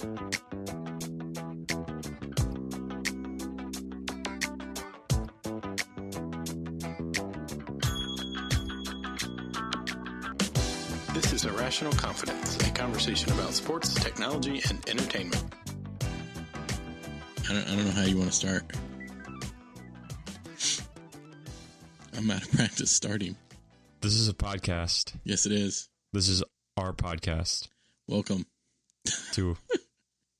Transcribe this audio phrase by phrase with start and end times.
[0.00, 0.08] This
[11.34, 15.44] is Irrational Confidence, a conversation about sports, technology, and entertainment.
[17.50, 18.64] I don't, I don't know how you want to start.
[22.16, 23.36] I'm out of practice starting.
[24.00, 25.12] This is a podcast.
[25.24, 25.90] Yes, it is.
[26.14, 26.42] This is
[26.78, 27.68] our podcast
[28.08, 28.46] Welcome.
[29.32, 29.58] to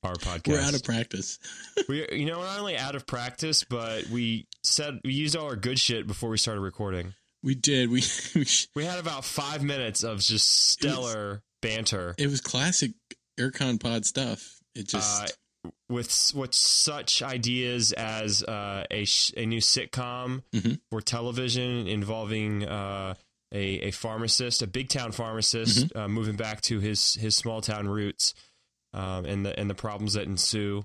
[0.02, 0.48] our podcast.
[0.48, 1.38] We're out of practice.
[1.88, 5.46] we, you know, we're not only out of practice, but we said we used all
[5.46, 7.14] our good shit before we started recording.
[7.42, 7.90] We did.
[7.90, 8.02] We,
[8.34, 12.92] we We had about five minutes of just stellar banter it was classic
[13.38, 14.60] Aircon Pod stuff.
[14.74, 20.80] It just uh, with with such ideas as uh, a sh- a new sitcom Mhm.
[20.90, 23.14] for television involving uh,
[23.52, 23.58] a
[23.88, 25.98] a pharmacist, a big town pharmacist, Mm-hmm.
[25.98, 28.32] uh, moving back to his his small town roots,
[28.92, 30.84] um, and the and the problems that ensue.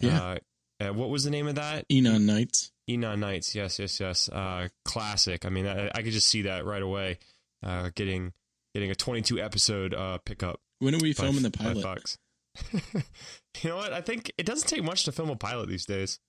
[0.00, 0.22] Yeah.
[0.22, 0.38] Uh,
[0.80, 1.84] uh, what was the name of that?
[1.90, 2.70] Enon Nights.
[2.88, 3.54] Enon Nights.
[3.54, 4.28] Yes, yes, yes.
[4.28, 5.44] Uh, classic.
[5.44, 7.18] I mean, I, I could just see that right away.
[7.64, 8.32] Uh, getting
[8.74, 10.60] getting a 22 episode uh, pickup.
[10.78, 11.82] When are we by filming the pilot?
[11.82, 12.18] Fox.
[12.72, 13.92] you know what?
[13.92, 16.20] I think it doesn't take much to film a pilot these days.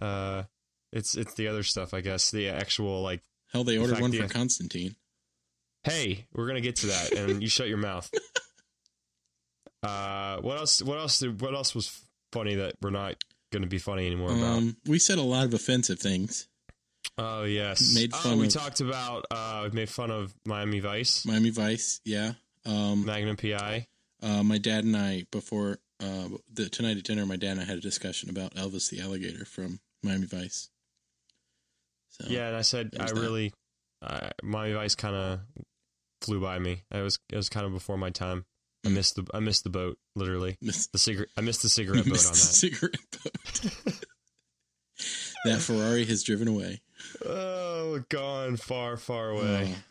[0.00, 0.44] Uh,
[0.92, 2.30] it's it's the other stuff, I guess.
[2.30, 4.26] The actual like, Hell, they ordered one yeah.
[4.26, 4.96] for Constantine.
[5.84, 8.10] hey, we're gonna get to that, and you shut your mouth.
[9.84, 10.82] Uh, what else?
[10.82, 11.22] What else?
[11.22, 12.00] What else was
[12.32, 13.16] funny that we're not
[13.52, 14.56] gonna be funny anymore about?
[14.56, 16.48] Um, we said a lot of offensive things.
[17.18, 19.26] Oh yes, made oh, fun we of- talked about.
[19.30, 22.32] Uh, we made fun of Miami Vice, Miami Vice, yeah.
[22.66, 23.86] Um, Magnum PI.
[24.22, 27.64] uh, my dad and I before uh, the tonight at dinner, my dad and I
[27.64, 30.70] had a discussion about Elvis the alligator from Miami Vice.
[32.08, 33.14] So Yeah, and I said I that.
[33.14, 33.52] really,
[34.02, 35.40] uh, Miami Vice kind of
[36.22, 36.82] flew by me.
[36.90, 38.46] I was it was kind of before my time.
[38.84, 40.56] I missed the I missed the boat literally.
[40.62, 42.36] Miss- The cigarette I missed the cigarette boat on that.
[42.36, 43.94] cigarette boat.
[45.44, 46.80] that Ferrari has driven away.
[47.24, 49.74] Oh, gone far, far away.
[49.76, 49.82] Oh.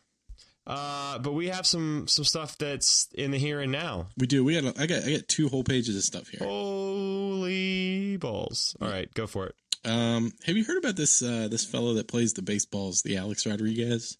[0.66, 4.08] Uh, but we have some some stuff that's in the here and now.
[4.18, 4.44] we do.
[4.46, 4.80] We got.
[4.80, 5.04] I got.
[5.04, 6.40] I got two whole pages of stuff here.
[6.48, 8.74] Holy balls!
[8.82, 9.56] All right, go for it.
[9.84, 11.22] Um, have you heard about this?
[11.22, 14.18] Uh, this fellow that plays the baseballs, the Alex Rodriguez.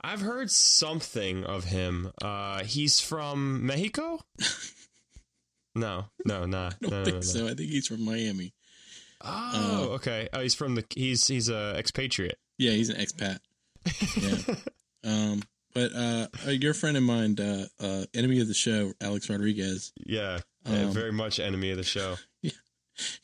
[0.00, 2.12] I've heard something of him.
[2.22, 4.20] Uh, he's from Mexico.
[5.76, 7.20] No, no, nah, I don't no, no, no, think no.
[7.20, 7.44] so.
[7.44, 8.54] I think he's from Miami.
[9.20, 10.26] Oh, okay.
[10.32, 10.84] Oh, he's from the.
[10.94, 12.38] He's he's a expatriate.
[12.56, 13.40] Yeah, he's an expat.
[14.16, 14.54] Yeah.
[15.04, 15.42] um,
[15.74, 19.92] but uh, a dear friend of mine, uh, uh, enemy of the show, Alex Rodriguez,
[20.06, 22.16] Yeah, uh, Um, very much enemy of the show.
[22.42, 22.58] He's,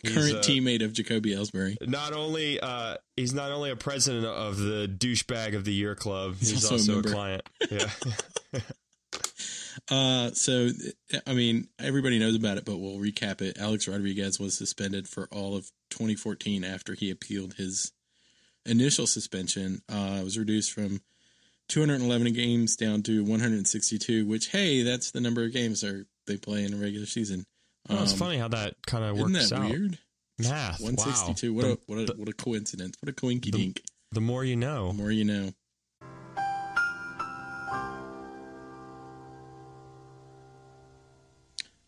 [0.04, 1.76] current uh, teammate of Jacoby Ellsbury.
[1.86, 6.36] Not only uh, he's not only a president of the douchebag of the year club.
[6.38, 7.12] He's He's, also a also, a, member.
[7.12, 7.42] client.
[7.70, 8.60] Yeah.
[9.90, 10.68] Uh, so
[11.26, 13.58] I mean, everybody knows about it, but we'll recap it.
[13.58, 17.92] Alex Rodriguez was suspended for all of 2014 after he appealed his
[18.64, 19.82] initial suspension.
[19.88, 21.00] Uh, it was reduced from
[21.68, 24.26] 211 games down to 162.
[24.26, 27.44] Which, hey, that's the number of games are they play in a regular season.
[27.88, 29.70] Oh, it's Um, funny how that kind of Isn't works that out.
[29.70, 29.98] weird?
[30.38, 30.80] Math.
[30.80, 31.52] 162.
[31.52, 31.56] Wow.
[31.60, 32.96] What the, a what a the, what a coincidence.
[33.00, 33.82] What a coinky dink.
[34.12, 34.88] the more you know.
[34.88, 35.52] The more you know.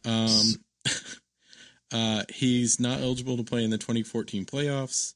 [0.05, 0.41] Um,
[1.93, 5.15] uh, he's not eligible to play in the 2014 playoffs,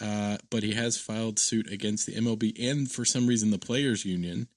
[0.00, 4.04] uh, but he has filed suit against the MLB and for some reason the Players
[4.04, 4.48] Union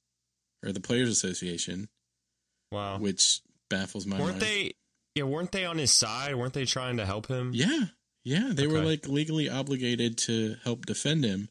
[0.65, 1.89] or the Players Association,
[2.71, 2.97] Wow.
[2.99, 4.41] which baffles my weren't mind.
[4.41, 4.71] they?
[5.15, 6.35] Yeah, weren't they on his side?
[6.35, 7.51] Weren't they trying to help him?
[7.53, 7.85] Yeah,
[8.23, 11.49] yeah, they were like legally obligated to help defend him,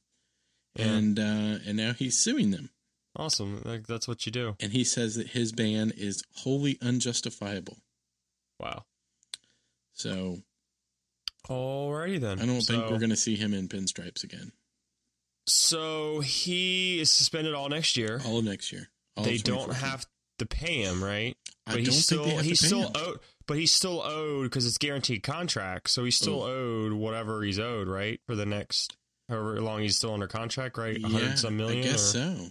[0.76, 0.86] Yeah.
[0.86, 2.70] and uh, and now he's suing them.
[3.14, 3.60] Awesome.
[3.64, 4.56] Like, that's what you do.
[4.58, 7.76] and he says that his ban is wholly unjustifiable.
[8.58, 8.84] Wow.
[9.92, 10.38] So
[11.48, 12.40] Alrighty then.
[12.40, 14.52] I don't think we're going to see him in pinstripes again
[15.46, 18.20] So he is suspended all next year.
[18.24, 18.88] all of next year.
[19.16, 20.06] All they don't have
[20.38, 21.36] to pay him, right?
[21.66, 22.92] I don't he's still think they have he's to pay still him.
[22.94, 25.90] owed, but he's still owed because it's guaranteed contract.
[25.90, 26.50] So he's still Oh.
[26.86, 28.96] owed whatever he's owed, right, for the next
[29.28, 30.96] however long he's still under contract, right?
[30.96, 31.84] A Yeah, hundred some million.
[31.86, 32.50] I guess or- so.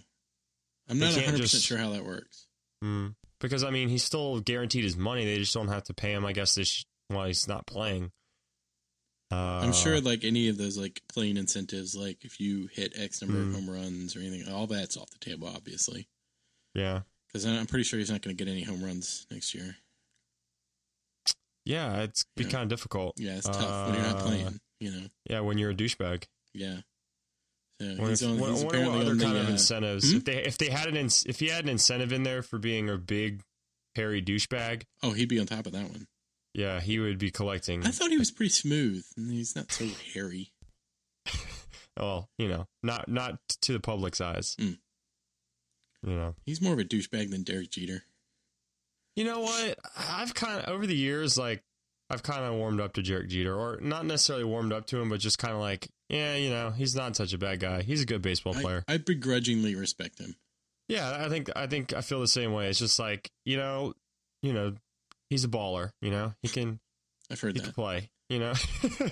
[0.88, 2.46] I'm not 100 percent sure how that works.
[2.82, 3.14] Mm.
[3.40, 5.24] Because I mean, he's still guaranteed his money.
[5.24, 6.24] They just don't have to pay him.
[6.24, 8.10] I guess this while he's not playing.
[9.30, 13.22] Uh, I'm sure like any of those like playing incentives, like if you hit X
[13.22, 13.48] number Mm.
[13.48, 16.08] of home runs or anything, all that's off the table, obviously.
[16.74, 19.76] Yeah, Because I'm pretty sure he's not going to get any home runs next year.
[21.64, 22.50] Yeah, it's be Yeah.
[22.50, 23.14] kind of difficult.
[23.18, 24.60] Yeah, it's tough when you're not Uh, playing.
[24.80, 25.06] You know.
[25.30, 26.24] Yeah, when you're a douchebag.
[26.54, 26.80] Yeah.
[27.80, 28.38] So Wonder he's on.
[28.38, 30.10] wonder- He's what other on the, kind of uh, incentives.
[30.10, 30.16] Hmm?
[30.18, 32.58] If they if they had an ins- if he had an incentive in there for
[32.58, 33.42] being a big
[33.96, 36.06] hairy douchebag, Oh, he'd be on top of that one.
[36.54, 37.84] yeah, he would be collecting.
[37.86, 39.04] I thought he was pretty smooth.
[39.16, 40.52] and He's not so hairy.
[41.96, 44.56] Well, you know, not not to the public's eyes.
[44.56, 44.78] Mm.
[46.06, 46.34] You know.
[46.46, 48.04] He's more of a douchebag than Derek Jeter.
[49.16, 49.78] You know what?
[50.10, 51.62] I've kind of over the years, like
[52.10, 55.08] I've kind of warmed up to Derek Jeter, or not necessarily warmed up to him,
[55.08, 57.82] but just kind of like, yeah, you know, he's not such a bad guy.
[57.82, 58.84] He's a good baseball player.
[58.88, 60.36] I, I begrudgingly respect him.
[60.88, 62.68] yeah, I think I think I feel the same way.
[62.68, 63.94] It's just like you know,
[64.42, 64.74] you know,
[65.30, 65.90] he's a baller.
[66.00, 66.80] You know, he can
[67.30, 67.74] I've heard he can that.
[67.74, 68.10] play.
[68.28, 68.54] You know,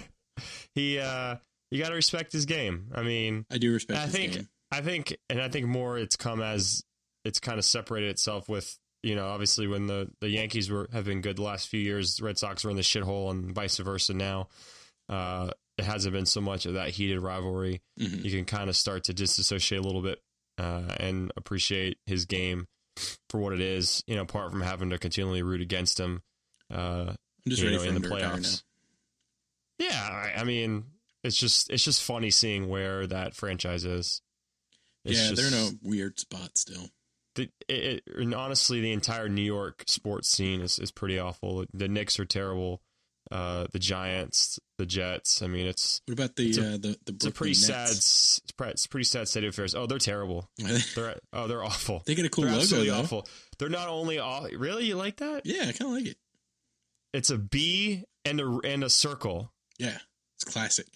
[0.74, 1.36] he uh,
[1.70, 2.90] you got to respect his game.
[2.94, 4.48] I mean, I do respect I his think game.
[4.72, 6.82] I think and I think more it's come as
[7.24, 11.04] it's kind of separated itself with you know obviously when the the Yankees were have
[11.04, 14.14] been good the last few years Red Sox were in the shithole and vice versa
[14.14, 14.48] now
[15.08, 18.24] uh it hasn't been so much of that heated rivalry Mhm.
[18.24, 20.20] you can kind of start to disassociate a little bit
[20.58, 22.66] uh and appreciate his game
[23.30, 26.22] for what it is you know apart from having to continually root against him
[26.72, 27.12] uh
[27.46, 28.62] I'm just you know, in the playoffs.
[29.78, 30.84] yeah I, I mean
[31.24, 34.22] it's just it's just funny seeing where that franchise is.
[35.04, 36.88] It's Yeah, they're in a weird spot still.
[37.36, 41.64] The, it, and honestly, the entire New York sports scene is, is pretty awful.
[41.72, 42.82] The Knicks are terrible.
[43.30, 45.40] Uh, the Giants, the Jets.
[45.40, 47.82] I mean, it's What about the It's a- uh, the the it's a pretty sad,
[47.88, 47.92] Nets?
[47.98, 49.74] s- it's pre- it's pretty sad state of affairs.
[49.76, 50.48] Oh, they're terrible.
[50.96, 52.02] They're oh, they're awful.
[52.06, 52.98] they get a cool they're logo though.
[52.98, 53.28] awful.
[53.58, 55.42] They're not only aw- really you like that.
[55.46, 56.16] Yeah, I kind of like it.
[57.12, 59.52] It's a B and a and a circle.
[59.78, 59.98] Yeah,
[60.36, 60.86] it's classic.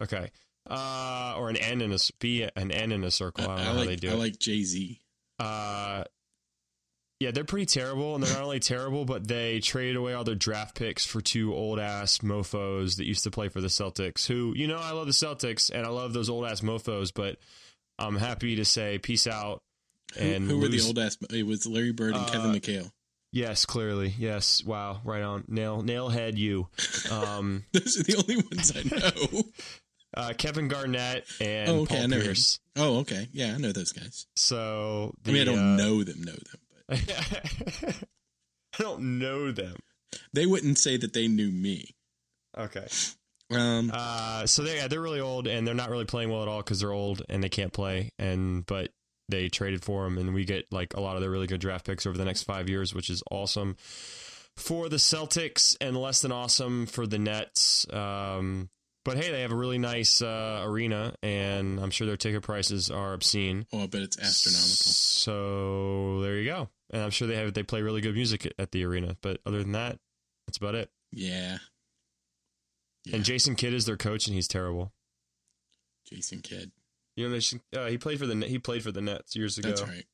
[0.00, 0.30] Okay,
[0.70, 3.44] uh, or an N and a B, an N and a circle.
[3.44, 4.16] I don't know I, how like they do I it.
[4.18, 5.00] like Jay Z.
[5.38, 6.04] uh
[7.20, 10.36] yeah, they're pretty terrible, and they're not only terrible, but they traded away all their
[10.36, 14.24] draft picks for two old ass mofo's that used to play for the Celtics.
[14.28, 17.38] Who, you know, I love the Celtics and I love those old ass mofo's, but
[17.98, 19.58] I'm happy to say peace out.
[20.16, 21.18] And who were the old ass?
[21.30, 22.90] It was Larry Bird and Kevin Uh, McHale.
[23.32, 24.64] Yes, clearly, yes.
[24.64, 25.44] Wow, right on.
[25.48, 26.68] Nail, nailhead, you.
[27.10, 29.42] Um, Those are the only ones I know.
[30.16, 32.10] uh, Kevin Garnett and Oh, okay, Paul him.
[32.22, 32.58] Pierce.
[32.76, 33.28] oh, okay.
[33.32, 34.26] Yeah, I know those guys.
[34.36, 37.94] So I mean, I don't uh, know them, know them, but
[38.78, 39.76] I don't know them.
[40.32, 41.94] they wouldn't say that they knew me.
[42.56, 42.86] Okay.
[43.50, 46.48] Um, Uh, so they yeah, they're really old and they're not really playing well at
[46.48, 48.10] all because they're old and they can't play.
[48.18, 48.90] And but
[49.28, 51.86] they traded for them and we get like a lot of their really good draft
[51.86, 53.76] picks over the next five years, which is awesome
[54.56, 57.86] for the Celtics and less than awesome for the Nets.
[57.92, 58.70] Um,
[59.08, 62.90] but hey, they have a really nice uh, arena and I'm sure their ticket prices
[62.90, 63.66] are obscene.
[63.72, 64.92] oh, I bet it's astronomical.
[64.92, 66.68] So there you go.
[66.90, 69.16] And I'm sure they have they play really good music at the arena.
[69.20, 69.98] But other than that,
[70.46, 70.90] that's about it.
[71.12, 71.58] Yeah.
[73.04, 73.16] Yeah.
[73.16, 74.92] And Jason Kidd is their coach and he's terrible.
[76.10, 76.72] Jason Kidd.
[77.16, 77.38] You know,
[77.76, 79.70] uh, he played for the he played for the Nets years ago.
[79.70, 80.04] That's right.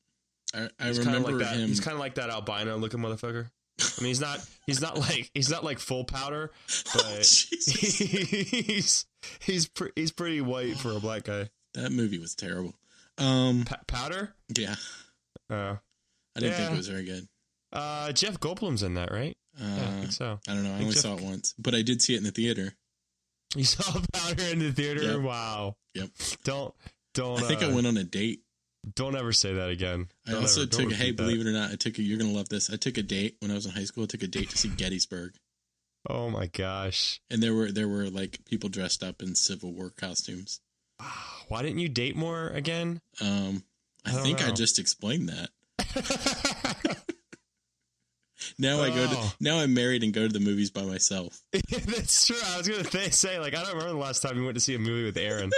[0.54, 1.56] I, I He's remember like that.
[1.56, 1.68] him.
[1.68, 3.50] He's kind of like that albino looking motherfucker.
[3.80, 4.40] I mean, he's not.
[4.66, 5.30] He's not like.
[5.34, 6.50] He's not like full powder,
[6.94, 9.06] but Oh, he's
[9.40, 11.48] he's pre- he's pretty white for a black guy.
[11.74, 12.74] that movie was terrible.
[13.18, 14.34] Um, Pa- powder.
[14.56, 14.74] yeah,
[15.50, 15.76] Uh,
[16.36, 17.28] I didn't think it was very good.
[17.72, 19.36] uh, Jeff Goldblum's in that, right?
[19.60, 20.40] Uh, yeah, I think so.
[20.48, 20.70] I don't know.
[20.70, 22.74] I think only Jeff- saw it once, but I did see it in the theater.
[23.54, 25.02] You saw powder in the theater.
[25.02, 25.20] Yep.
[25.20, 25.76] Wow.
[25.94, 26.08] Yep.
[26.44, 26.74] Don't
[27.14, 27.42] don't.
[27.42, 28.40] I think uh, I went on a date.
[28.94, 30.08] Don't ever say that again.
[30.26, 30.92] I Don't also ever- took.
[30.92, 31.16] Hey, that.
[31.16, 31.98] believe it or not, I took.
[31.98, 32.70] A, you're gonna love this.
[32.72, 34.04] I took a date when I was in high school.
[34.04, 35.34] I took a date to see Gettysburg,
[36.08, 37.20] Oh my gosh.
[37.30, 40.60] and there were there were like people dressed up in Civil War costumes.
[41.48, 43.00] Why didn't you date more again?
[43.20, 43.62] Um,
[44.04, 45.50] I, I think I just explained that.
[48.58, 49.32] Now I go to Oh.
[49.40, 51.40] now I'm married and go to the movies by myself.
[51.52, 52.36] That's true.
[52.44, 54.60] I was gonna th- say, like, I don't remember the last time you went to
[54.60, 55.50] see a movie with Aaron.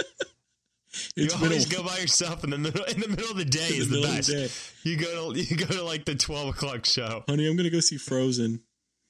[1.15, 2.83] You always a- go by yourself in the middle.
[2.85, 4.27] In the middle of the day is the the, best.
[4.29, 4.89] the.
[4.89, 7.23] You go to you go to like the twelve o'clock show.
[7.27, 8.61] Honey, I'm gonna go see Frozen.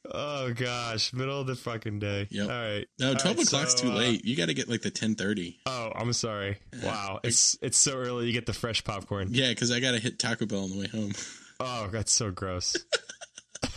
[0.10, 2.28] Oh gosh, middle of the fucking day.
[2.40, 2.86] All right.
[2.98, 4.24] No, twelve right, o'clock's so, too uh, late.
[4.24, 5.60] You got to get like the ten thirty.
[5.66, 6.60] Oh, I'm sorry.
[6.82, 8.28] Wow, it's it's so early.
[8.28, 9.30] You get the fresh popcorn.
[9.32, 11.12] Yeah, because I got to hit Taco Bell on the way home.
[11.60, 12.78] Oh, that's so gross.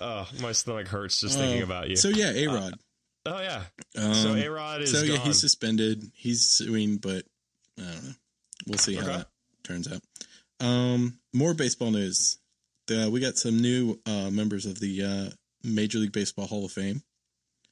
[0.00, 1.96] oh, my stomach hurts just thinking Uh, about you.
[1.96, 2.74] So yeah, A Rod.
[3.26, 3.62] Oh yeah.
[3.96, 5.26] Um, so A Rod is so yeah, gone.
[5.26, 6.10] he's suspended.
[6.14, 7.24] He's suing, but
[7.78, 8.10] I don't know.
[8.66, 9.26] We'll see how that
[9.62, 10.00] turns out.
[10.60, 12.38] Um, more baseball news.
[12.86, 15.30] The, we got some new uh, members of the uh,
[15.62, 17.02] Major League Baseball Hall of Fame.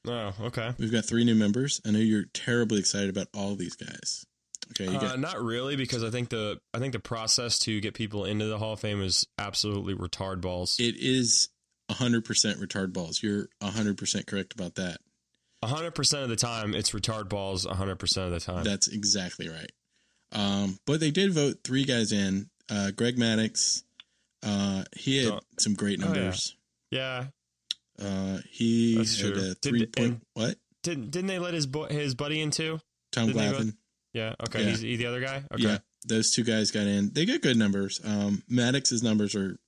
[0.09, 0.73] oh, okay.
[0.79, 1.81] We've got three new members.
[1.87, 4.25] I know you're terribly excited about all these guys.
[4.71, 7.81] Okay, you Uh, got not really, because I think the I think the process to
[7.81, 10.77] get people into the Hall of Fame is absolutely retard balls.
[10.81, 11.49] it is
[11.91, 12.23] 100%
[12.59, 13.23] retard balls.
[13.23, 14.99] You're 100% correct about that.
[15.65, 17.65] Hundred percent of the time, it's retard balls.
[17.67, 18.65] hundred percent of the time.
[18.65, 19.71] That's exactly right.
[20.33, 22.49] Um, but they did vote three guys in.
[22.71, 23.83] Uh, Greg Maddux,
[24.43, 25.41] uh, he had Oh.
[25.59, 26.13] some great Oh, yeah.
[26.15, 26.57] numbers.
[26.91, 27.27] yeah,
[27.99, 29.43] Uh, he That's had true.
[29.43, 30.27] a Did- three point.
[30.35, 30.59] What?
[30.83, 32.81] Didn't didn't they let his bo- his buddy in too?
[33.13, 33.77] Tom didn't Glavine.
[34.15, 34.35] Yeah.
[34.49, 34.65] Okay.
[34.65, 34.71] Yeah.
[34.71, 35.45] He's, he's the other guy.
[35.53, 35.63] Okay.
[35.63, 37.13] Yeah, those two guys got in.
[37.13, 38.01] They got good numbers.
[38.03, 39.59] Um, Maddux's numbers are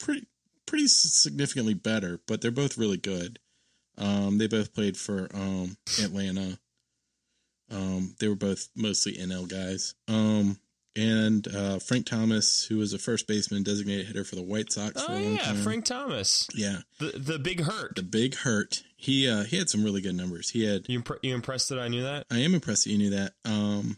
[0.00, 0.26] pretty
[0.66, 3.38] pretty significantly better, but they're both really good.
[3.98, 6.58] Um, they both played for um, Atlanta.
[7.70, 9.94] Um, they were both mostly NL guys.
[10.08, 10.58] Um,
[10.94, 15.02] and uh, Frank Thomas, who was a first baseman designated hitter for the White Sox
[15.02, 15.56] for Oh yeah, time.
[15.56, 17.96] Frank Thomas, Yeah, the the big hurt.
[17.96, 18.82] the big hurt.
[18.96, 20.50] He uh, he had some really good numbers.
[20.50, 22.26] He had You you impressed that I knew that?
[22.30, 23.32] I am impressed that you knew that.
[23.46, 23.96] Um,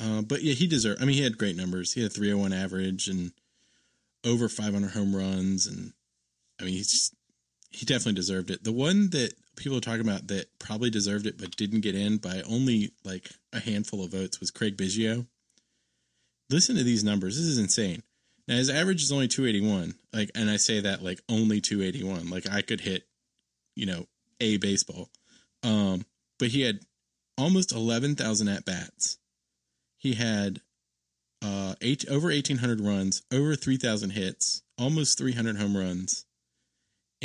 [0.00, 1.00] uh, but yeah, he deserved.
[1.00, 1.92] I mean, he had great numbers.
[1.92, 3.30] He had 301 average and
[4.26, 5.92] over 500 home runs, and
[6.60, 7.14] I mean, he's just,
[7.74, 8.62] he definitely deserved it.
[8.62, 12.18] The one that people are talking about that probably deserved it but didn't get in
[12.18, 15.26] by only like a handful of votes was Craig Biggio.
[16.50, 17.36] Listen to these numbers.
[17.36, 18.04] This is insane.
[18.46, 19.94] Now his average is only 281.
[20.12, 22.30] Like, and I say that like only 281.
[22.30, 23.08] Like I could hit,
[23.74, 24.06] you know,
[24.40, 25.08] a baseball.
[25.64, 26.06] Um,
[26.38, 26.78] but he had
[27.36, 29.18] almost 11,000 at bats.
[29.98, 30.60] He had
[31.42, 36.24] uh, eight over 1,800 runs, over 3,000 hits, almost 300 home runs,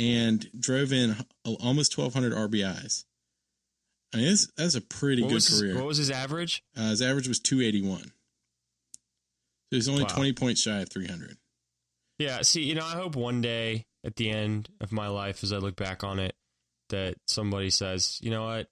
[0.00, 1.14] and drove in
[1.44, 3.04] almost 1,200 RBIs.
[4.12, 5.76] I mean, that's, that's a pretty What good his, career.
[5.76, 6.64] what was his average?
[6.76, 8.00] Uh, his average was 281.
[8.02, 8.10] So
[9.70, 10.08] he's only Wow.
[10.08, 11.36] 20 points shy of 300.
[12.18, 12.42] Yeah.
[12.42, 15.58] See, you know, I hope one day at the end of my life, as I
[15.58, 16.34] look back on it,
[16.88, 18.66] that somebody says, you know what,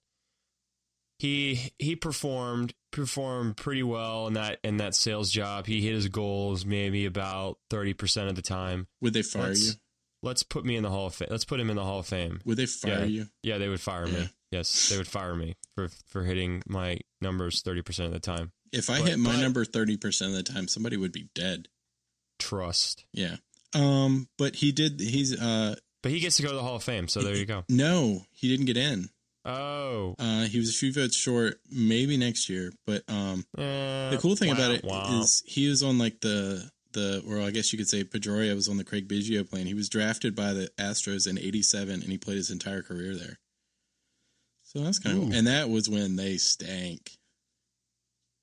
[1.19, 5.65] he he performed performed pretty well in that in that sales job.
[5.67, 8.87] He hit his goals maybe about thirty percent of the time.
[9.01, 9.73] Would they fire Let's- you?
[10.21, 11.29] Let's put me in the hall of fame.
[11.31, 12.41] Let's put him in the hall of fame.
[12.45, 13.05] Would they fire Yeah.
[13.05, 13.27] you?
[13.43, 14.19] Yeah, they would fire Yeah.
[14.19, 14.29] me.
[14.51, 18.51] Yes, they would fire me for for hitting my numbers thirty percent of the time.
[18.71, 21.69] If I But- hit my but- number 30% of the time, somebody would be dead.
[22.37, 23.03] Trust.
[23.13, 23.37] Yeah.
[23.73, 26.83] Um, but he did, he's, uh, But he gets to go to the Hall of
[26.83, 27.65] Fame, so there you go.
[27.67, 29.09] no, he didn't get in.
[29.45, 32.71] Oh, Uh, he was a few votes short, maybe next year.
[32.85, 35.23] But um, eh, the cool thing wow, about it is wow.
[35.45, 38.77] he was on like the the, or I guess you could say Pedroia was on
[38.77, 39.65] the Craig Biggio plan.
[39.67, 43.39] He was drafted by the Astros in '87, and he played his entire career there.
[44.63, 47.11] So that's kind of, and that was when they stank.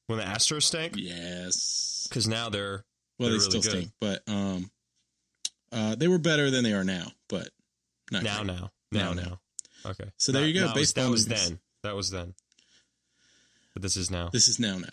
[0.08, 2.06] when the Astros stank, Yes.
[2.08, 2.84] because now they're
[3.18, 3.70] Well, They're they really still good.
[3.70, 4.70] stink, but um,
[5.72, 7.10] uh, they were better than they are now.
[7.28, 7.48] But
[8.12, 8.46] not now, great.
[8.46, 9.40] now, now, Now, now.
[9.90, 10.10] Okay.
[10.16, 11.60] So there you go, That was, baseball that was then.
[11.82, 12.34] That was then.
[13.72, 14.30] But this is now.
[14.32, 14.88] This is now now.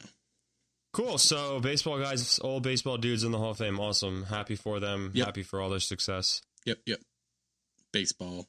[0.93, 1.17] Cool.
[1.17, 3.79] So baseball guys, old baseball dudes in the Hall of Fame.
[3.79, 4.23] Awesome.
[4.23, 5.12] Happy for them.
[5.13, 5.25] Yep.
[5.25, 6.41] Happy for all their success.
[6.65, 7.00] Yep, yep.
[7.91, 8.47] Baseball.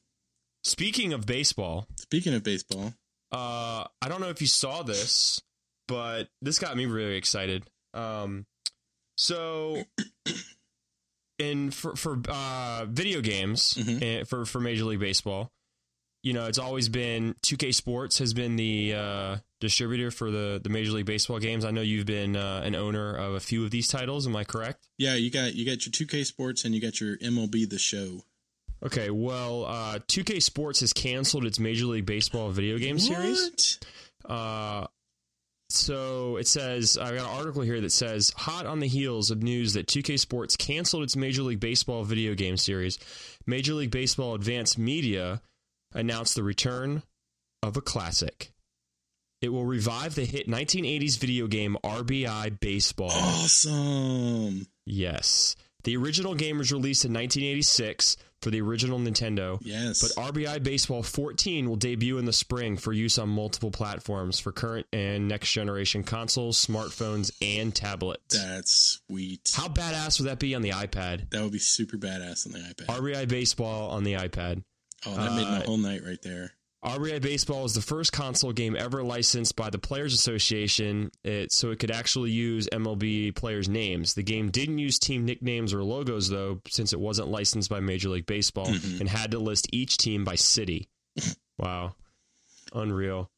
[0.63, 2.95] Speaking of baseball, Speaking of baseball,
[3.33, 5.41] uh, I don't know if you saw this,
[5.89, 7.65] but this got me really excited.
[7.93, 8.47] Um,
[9.17, 9.83] so
[11.39, 14.03] in for for uh, video games Mhm.
[14.03, 15.51] eh, for for Major League Baseball,
[16.25, 20.71] you know, it's always been 2K Sports has been the uh, distributor for the the
[20.71, 21.67] Major League Baseball games.
[21.67, 24.27] I know you've been uh, an owner of a few of these titles.
[24.27, 24.89] Am I correct?
[24.97, 28.23] yeah, you got you got your 2K Sports and you got your MLB The Show.
[28.83, 33.79] Okay, well, uh, 2K Sports has canceled its Major League Baseball video game series.
[34.23, 34.35] What?
[34.35, 34.87] Uh,
[35.69, 39.43] so it says I've got an article here that says hot on the heels of
[39.43, 42.99] news that 2K Sports canceled its Major League Baseball video game series.
[43.47, 45.43] Major League Baseball Advanced Media
[45.95, 47.03] announced the return
[47.63, 48.53] of a classic.
[49.41, 53.11] It will revive the hit 1980s video game RBI Baseball.
[53.13, 54.67] Awesome.
[54.87, 55.57] Yes.
[55.85, 59.59] The original game was released in 1986 for the original Nintendo.
[59.63, 60.01] Yes.
[60.01, 64.51] But RBI Baseball 14 will debut in the spring for use on multiple platforms for
[64.51, 68.39] current and next generation consoles, smartphones, and tablets.
[68.39, 69.51] That's sweet.
[69.55, 71.29] How badass would that be on the iPad?
[71.31, 72.87] that would be super badass on the iPad.
[72.87, 74.63] RBI Baseball on the iPad.
[75.07, 76.53] Oh, that made my uh, whole night right there.
[76.85, 81.71] RBI Baseball is the first console game ever licensed by the Players Association, it, so
[81.71, 84.13] it could actually use MLB players' names.
[84.13, 88.11] The game didn't use team nicknames or logos, though, since it wasn't licensed by Major
[88.11, 89.01] League Baseball Mhm.
[89.01, 90.89] and had to list each team by city.
[91.59, 91.95] wow.
[92.75, 93.31] Unreal.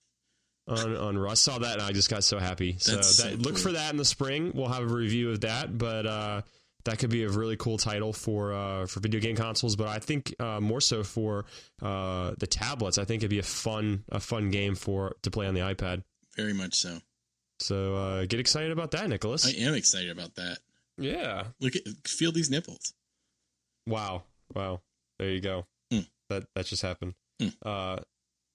[0.66, 1.30] Un- unreal.
[1.30, 2.74] I saw that and I just got so happy.
[2.80, 3.62] So, that, so look cool.
[3.62, 4.50] for that in the spring.
[4.56, 6.42] We'll have a review of that, but uh,
[6.86, 9.76] that could be a really cool title for uh, for video game consoles.
[9.76, 11.44] But I think uh, more so for
[11.82, 12.98] uh, the tablets.
[12.98, 16.02] I think it'd be a fun a fun game for to play on the iPad.
[16.36, 16.98] Very much so.
[17.60, 19.46] So uh, get excited about that, Nicholas.
[19.46, 20.58] I am excited about that.
[20.98, 21.44] yeah.
[21.60, 22.94] Look at feel these nipples.
[23.86, 24.24] Wow.
[24.54, 24.80] Wow.
[25.18, 25.66] There you go.
[25.92, 26.06] Mm.
[26.28, 27.14] That that just happened.
[27.40, 28.02] Mm.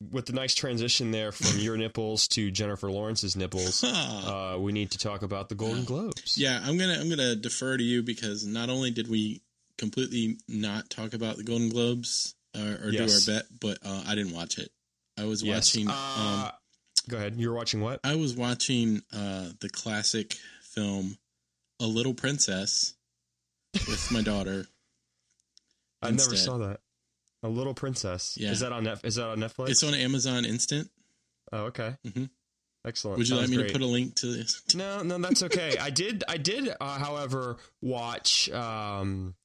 [0.02, 4.72] Uh, with the nice transition there from your nipples to Jennifer Lawrence's nipples, uh, we
[4.72, 6.38] need to talk about the Golden Globes.
[6.38, 9.42] yeah, I'm gonna I'm gonna defer to you because not only did we
[9.78, 13.26] completely not talk about the Golden Globes or, or Yes.
[13.26, 14.72] do our bet, but uh, I didn't watch it.
[15.18, 15.76] I was Yes.
[15.76, 15.90] watching.
[15.90, 15.94] Uh,
[16.46, 16.52] um,
[17.10, 17.36] go ahead.
[17.38, 18.00] You were watching what?
[18.04, 21.18] I was watching uh, the classic film
[21.80, 22.94] "A Little Princess"
[23.74, 24.66] with my daughter.
[26.02, 26.80] I never saw that.
[27.44, 28.38] A Little Princess.
[28.40, 28.52] Yeah.
[28.52, 29.00] Is that on Net?
[29.04, 29.70] Is that on Netflix?
[29.70, 30.90] It's on Amazon Instant.
[31.52, 31.96] Oh, okay.
[32.06, 32.30] Mhm.
[32.86, 33.18] Excellent.
[33.20, 33.68] Would you like me great.
[33.68, 34.62] to put a link to this?
[34.76, 35.78] No, no, that's okay.
[35.80, 38.50] I did, I did, uh, however, watch.
[38.50, 39.36] Um,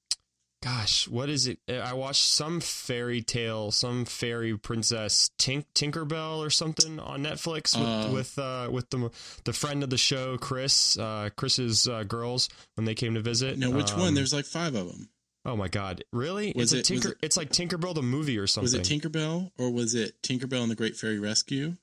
[0.63, 1.59] gosh, what is it?
[1.69, 7.87] I watched some fairy tale, some fairy princess Tink Tinkerbell or something on Netflix with
[7.87, 8.11] Uh.
[8.13, 9.11] with uh, with the
[9.45, 13.59] the friend of the show, Chris, uh, Chris's uh, girls when they came to visit.
[13.59, 14.15] No, which Um, one?
[14.15, 15.09] There's like five of them.
[15.47, 16.53] Oh my god, really?
[16.57, 17.09] Was it's it- Tinker.
[17.13, 18.65] it- it's like Tinkerbell the movie or something.
[18.65, 21.77] Was it Tinkerbell or was it Tinkerbell and the Great Fairy Rescue?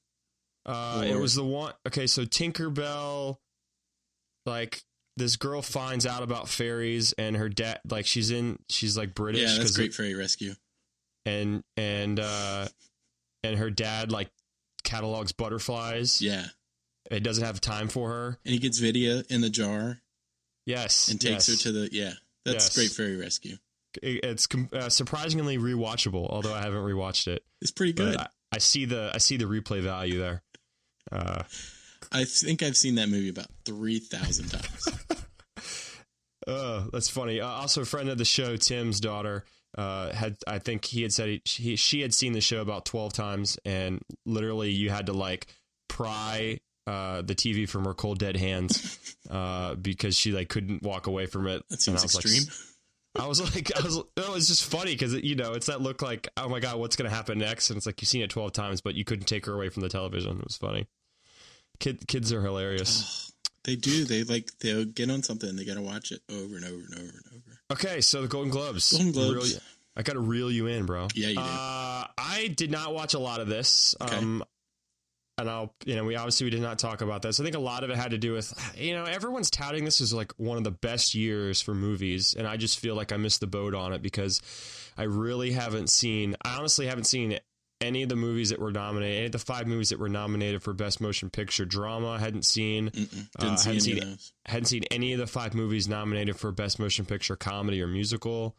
[0.66, 1.74] Uh, it was the one.
[1.88, 3.38] Okay, so Tinkerbell,
[4.46, 4.84] like
[5.18, 9.42] this girl finds out about fairies, and her dad, like she's in, she's like British,
[9.50, 10.56] yeah, that's Great it- Fairy Rescue.
[11.26, 12.68] and and uh,
[13.44, 14.30] and her dad like
[14.84, 16.22] catalogs butterflies.
[16.22, 16.48] Yeah,
[17.12, 18.40] It doesn't have time for her.
[18.44, 20.02] and he gets Vidia in the jar
[20.66, 21.64] Yes, and takes yes.
[21.64, 22.14] her to the yeah.
[22.46, 22.76] That's Yes.
[22.76, 23.58] Great Fairy Rescue.
[24.02, 27.44] It's uh, surprisingly rewatchable, although I haven't rewatched it.
[27.62, 28.18] It's pretty good.
[28.18, 30.42] I, I see the I see the replay value there.
[31.12, 31.44] Uh,
[32.12, 34.88] I think I've seen that movie about three thousand times.
[36.46, 37.40] Uh, that's funny.
[37.40, 39.46] Uh, also, a friend of the show, Tim's daughter,
[39.78, 42.86] uh, had I think he had said he, he she had seen the show about
[42.86, 45.48] twelve times, and literally you had to like
[45.88, 49.00] pry uh, the TV from her cold dead hands
[49.30, 51.64] uh, because she like couldn't walk away from it.
[51.70, 52.54] That seems I was like, extreme.
[53.20, 56.02] I was like, I was, it was just funny because you know it's that look
[56.02, 57.70] like, oh my god, what's gonna happen next?
[57.70, 59.82] And it's like you've seen it twelve times, but you couldn't take her away from
[59.84, 60.38] the television.
[60.40, 60.88] It was funny.
[61.80, 63.30] Kid, kids are hilarious.
[63.66, 64.04] They do.
[64.04, 65.48] They like they'll get on something.
[65.48, 67.58] and They got to watch it over and over and over and over.
[67.72, 68.92] Okay, so the Golden Globes.
[68.92, 69.54] Golden Globes.
[69.54, 69.60] You-
[69.96, 71.08] I got to reel you in, bro.
[71.16, 71.40] Yeah, you do.
[71.42, 73.96] Uh, I did not watch a lot of this.
[74.02, 74.18] Okay.
[74.18, 74.44] Um,
[75.38, 77.40] and I'll, you know, we obviously we did not talk about this.
[77.40, 80.02] I think a lot of it had to do with, you know, everyone's touting this
[80.02, 83.18] as like one of the best years for movies, and I just feel like I
[83.18, 84.42] missed the boat on it because
[84.98, 86.36] I really haven't seen.
[86.44, 87.40] I honestly haven't seen
[87.82, 89.18] any of the movies that were nominated.
[89.18, 92.12] Any of the five movies that were nominated for best motion picture drama.
[92.12, 92.92] I hadn't seen.
[93.40, 94.18] Uh, see any seen.
[94.46, 98.56] Hadn't seen any of the five movies nominated for best motion picture comedy or musical.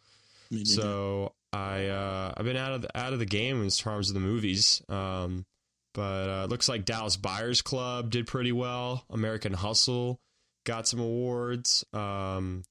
[0.65, 4.15] So I uh, I've been out of the, out of the game in terms of
[4.15, 4.83] the movies.
[4.89, 5.47] Um,
[5.95, 9.05] but uh, it looks like Dallas Buyers Club did pretty well.
[9.11, 10.19] American Hustle
[10.67, 11.85] got some awards.
[11.93, 12.63] Um,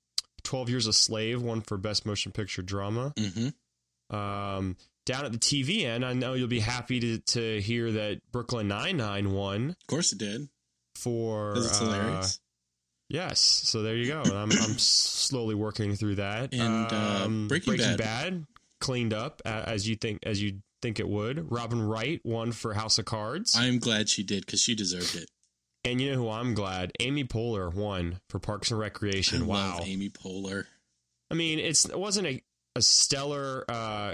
[0.44, 3.14] Twelve Years a Slave won for best motion picture drama.
[3.18, 3.54] Mhm.
[4.10, 8.22] Um, down at the TV end, I know you'll be happy to to hear that
[8.32, 10.50] Brooklyn Nine Nine won Of course it did.
[10.96, 11.54] for.
[11.58, 12.40] it's uh, hilarious.
[13.10, 14.22] Yes, so there you go.
[14.22, 16.54] I'm I'm slowly working through that.
[16.54, 18.46] And, uh, Breaking Bad.
[18.82, 21.52] cleaned up as you think as you think it would.
[21.52, 25.30] Robin Wright won for House of Cards, I'm glad she did because she deserved it.
[25.84, 26.92] and you know who I'm glad?
[27.00, 29.48] Amy Poehler won for Parks and I Recreation.
[29.48, 30.66] wow, love Amy Poehler.
[31.32, 32.44] I mean it's it wasn't a
[32.76, 34.14] a stellar uh,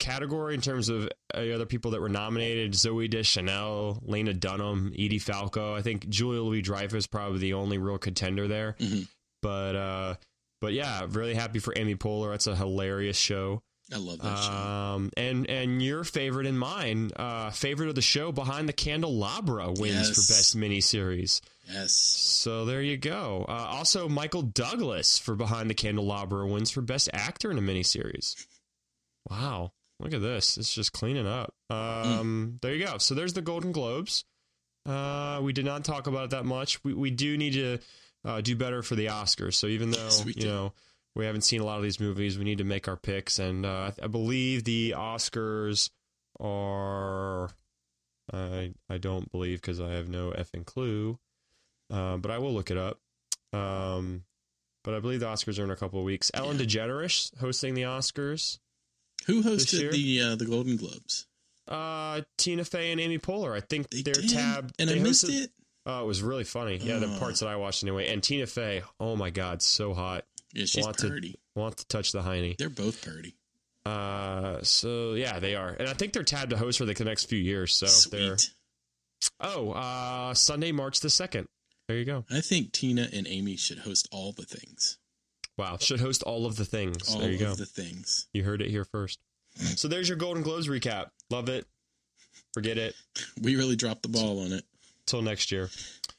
[0.00, 5.18] category in terms of uh, other people that were nominated: Zooey Deschanel, Lena Dunham, Edie
[5.18, 5.74] Falco.
[5.74, 8.76] I think Julia Louis Dreyfus probably the only real contender there.
[8.78, 9.08] Mhm.
[9.42, 10.14] But uh,
[10.60, 12.30] but yeah, really happy for Amy Poehler.
[12.32, 13.62] That's a hilarious show.
[13.92, 14.52] I love that show.
[14.52, 19.68] Um, and and your favorite and mine, uh, favorite of the show, Behind the Candelabra
[19.68, 20.10] wins Yes.
[20.10, 21.40] for best miniseries.
[21.72, 21.92] Yes.
[21.94, 23.46] So there you go.
[23.48, 28.34] Uh, also, Michael Douglas for Behind the Candelabra wins for best actor in a miniseries.
[29.30, 30.56] Wow, look at this!
[30.58, 31.54] It's just cleaning up.
[31.70, 32.98] Um, There you go.
[32.98, 34.24] So there's the Golden Globes.
[34.86, 36.82] Uh, we did not talk about it that much.
[36.84, 37.78] We we do need to
[38.24, 39.54] uh, do better for the Oscars.
[39.54, 40.46] So even though Yes, you do.
[40.46, 40.72] know
[41.18, 43.38] we haven't seen a lot of these movies, we need to make our picks.
[43.38, 45.90] And uh, I, believe the Oscars
[46.40, 47.50] are.
[48.32, 51.18] I I don't believe because I have no effing clue,
[51.90, 52.98] uh, but I will look it up.
[53.52, 54.24] Um,
[54.84, 56.30] but I believe the Oscars are in a couple of weeks.
[56.34, 56.66] Ellen Yeah.
[56.66, 58.58] DeGeneres hosting the Oscars.
[59.26, 61.26] Who hosted the uh, the Golden Globes?
[61.66, 63.52] Uh, Tina Fey and Amy Poehler.
[63.56, 64.74] I think They they're did, tabbed.
[64.78, 65.50] and they I missed it.
[65.88, 66.76] Oh, it was really funny.
[66.76, 67.18] Yeah, the Oh.
[67.18, 68.08] parts that I watched anyway.
[68.12, 68.82] And Tina Fey.
[69.00, 70.26] Oh my God, so hot.
[70.52, 72.56] Yeah, she's Want to- Want to touch the hiney.
[72.58, 73.34] They're both purdy.
[73.86, 77.04] Uh, so yeah, they are, and I think they're tabbed to host for like the
[77.04, 77.74] next few years.
[77.74, 78.54] So they're Sweet.
[79.40, 81.48] oh, uh, Sunday, March the second.
[81.88, 82.24] There you go.
[82.30, 84.98] I think Tina and Amy should host all the things.
[85.56, 87.08] Wow, should host all of the things.
[87.14, 87.54] All there you of go.
[87.54, 88.28] the things.
[88.34, 89.18] You heard it here first.
[89.56, 91.10] So there's your Golden Globes recap.
[91.30, 91.66] Love it.
[92.52, 92.94] Forget it.
[93.40, 94.64] We really dropped the ball on it.
[95.08, 95.70] Till next year.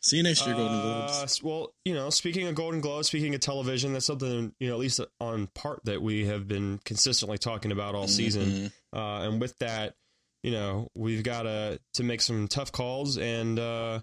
[0.01, 1.41] See you next year, Golden Globes.
[1.43, 4.73] Uh, well, you know, speaking of Golden Globes, speaking of television, that's something you know,
[4.73, 8.45] at least on part that we have been consistently talking about all season.
[8.49, 8.71] Mhm.
[8.95, 9.95] Uh, and with that,
[10.43, 13.99] you know, we've got to to make some tough calls and uh,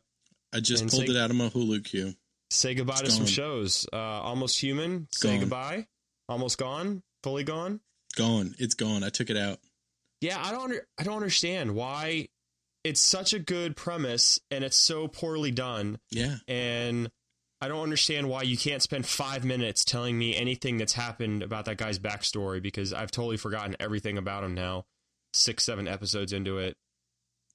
[0.54, 2.14] I just and pulled say- it out of my Hulu queue.
[2.50, 3.86] say goodbye It's to some shows.
[3.92, 5.40] Uh, Almost Human, say Gone.
[5.40, 5.86] goodbye.
[6.28, 7.80] Almost gone, fully gone.
[8.16, 8.54] Gone.
[8.58, 9.02] It's gone.
[9.02, 9.58] I took it out.
[10.20, 10.62] Yeah, I don't.
[10.64, 12.28] Under, I don't understand why
[12.86, 15.98] it's such a good premise and it's so poorly done.
[16.10, 16.36] Yeah.
[16.48, 17.10] and
[17.60, 21.64] I don't understand why you can't spend five minutes telling me anything that's happened about
[21.64, 24.84] that guy's backstory because I've totally forgotten everything about him now.
[25.32, 26.76] Six, seven episodes into it,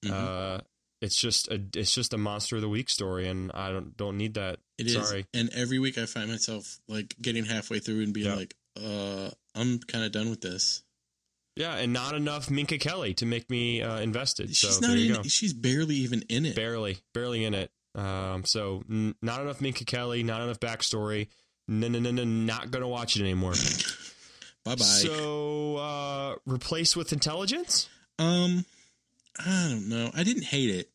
[0.04, 0.12] Mhm.
[0.12, 0.62] uh,
[1.02, 4.18] it's just a it's just a monster of the week story, and I don't don't
[4.18, 4.60] need that.
[4.80, 4.94] It is.
[4.94, 8.36] Sorry, And every week I find myself like getting halfway through and being Yeah.
[8.36, 10.82] like, uh, I'm kind of done with this.
[11.62, 14.56] Yeah, and not enough Minka Kelly to make me uh, invested.
[14.56, 15.28] She's so not there you in go.
[15.28, 16.56] she's barely even in it.
[16.56, 17.72] barely, barely in it.
[17.94, 21.28] Um, so n- not enough Minka Kelly, not enough backstory.
[21.68, 23.54] No, no, no, no, not gonna watch it anymore.
[24.66, 24.84] Bye bye.
[24.84, 27.90] So uh, replace with intelligence.
[28.20, 28.66] um
[29.40, 30.12] I don't know.
[30.14, 30.90] I didn't hate it.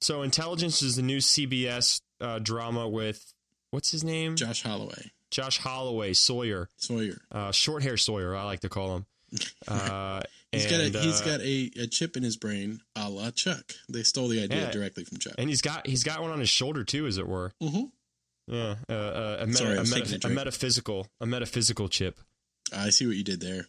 [0.00, 3.32] So intelligence is the new CBS uh, drama with
[3.70, 4.36] what's his name?
[4.36, 5.10] Josh Holloway.
[5.30, 7.18] Josh Holloway Sawyer, Sawyer.
[7.32, 8.34] uh, short hair Sawyer.
[8.34, 9.06] I like to call him.
[9.66, 10.20] Uh,
[10.52, 13.30] He's and, got a he's uh, got a, a chip in his brain, a la
[13.30, 13.72] Chuck.
[13.90, 14.70] They stole the idea Yeah.
[14.70, 15.34] directly from Chuck.
[15.36, 17.52] and he's got he's got one on his shoulder too, as it were.
[17.62, 17.84] Mm-hmm.
[18.54, 22.18] Yeah, uh, uh, a, meta, Sorry, a, meta- a metaphysical a metaphysical chip.
[22.74, 23.66] I see what you did there.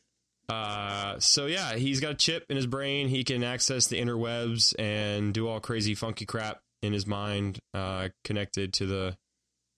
[0.48, 3.10] Uh, so yeah, he's got a chip in his brain.
[3.10, 8.08] He can access the interwebs and do all crazy funky crap in his mind, uh,
[8.24, 9.18] connected to the,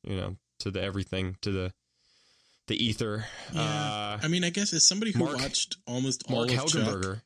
[0.04, 1.74] you know, to the everything, to the,
[2.72, 3.26] the ether.
[3.54, 3.62] Yeah.
[3.62, 7.18] Uh, I mean, I guess as somebody who Mark- watched almost all Mark of Chuck.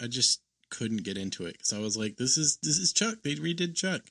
[0.00, 3.16] I just couldn't get into it because I was like, "This is this is Chuck.
[3.22, 4.02] They redid Chuck."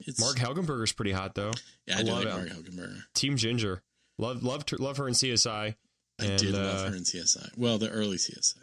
[0.00, 1.52] It's Marg Helgenberger's pretty hot though.
[1.86, 2.34] Yeah, I I, do love like.
[2.34, 3.02] Marg Helgenberger.
[3.14, 3.82] Team Ginger.
[4.18, 5.76] Love, love, love her in CSI.
[6.20, 7.56] I And, did uh, love her in CSI.
[7.56, 8.56] Well, the early CSI.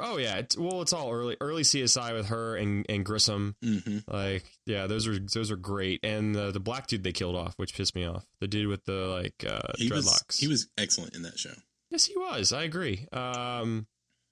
[0.00, 3.56] Oh yeah, it's, well it's all early, early CSI with her and and Grissom.
[3.64, 3.98] Mm-hmm.
[4.10, 6.00] Like, yeah, those are those are great.
[6.04, 8.24] And the the black dude they killed off, which pissed me off.
[8.40, 10.38] The dude with the like uh, He was dreadlocks.
[10.40, 11.52] he was excellent in that show.
[11.90, 12.52] yes, he was.
[12.52, 13.06] I agree.
[13.12, 13.86] Um,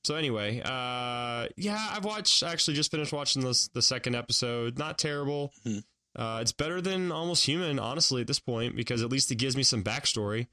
[0.05, 2.43] so anyway, uh, yeah, I've watched.
[2.43, 4.79] Actually, just finished watching this the second episode.
[4.79, 5.53] Not terrible.
[5.67, 5.83] Mhm.
[6.17, 9.57] Uh, it's better than Almost Human, honestly, at this point, because at least it gives
[9.57, 10.49] me some backstory.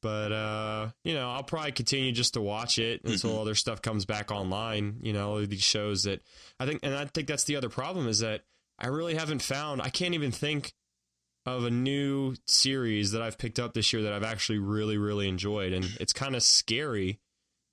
[0.00, 3.40] But uh, you know, I'll probably continue just to watch it until Mhm.
[3.40, 5.00] other stuff comes back online.
[5.02, 6.22] You know, these shows that
[6.60, 8.44] I think, and I think that's the other problem is that
[8.78, 9.82] I really haven't found.
[9.82, 10.72] I can't even think
[11.46, 15.28] of a new series that I've picked up this year that I've actually really, really
[15.28, 17.18] enjoyed, and it's kind of scary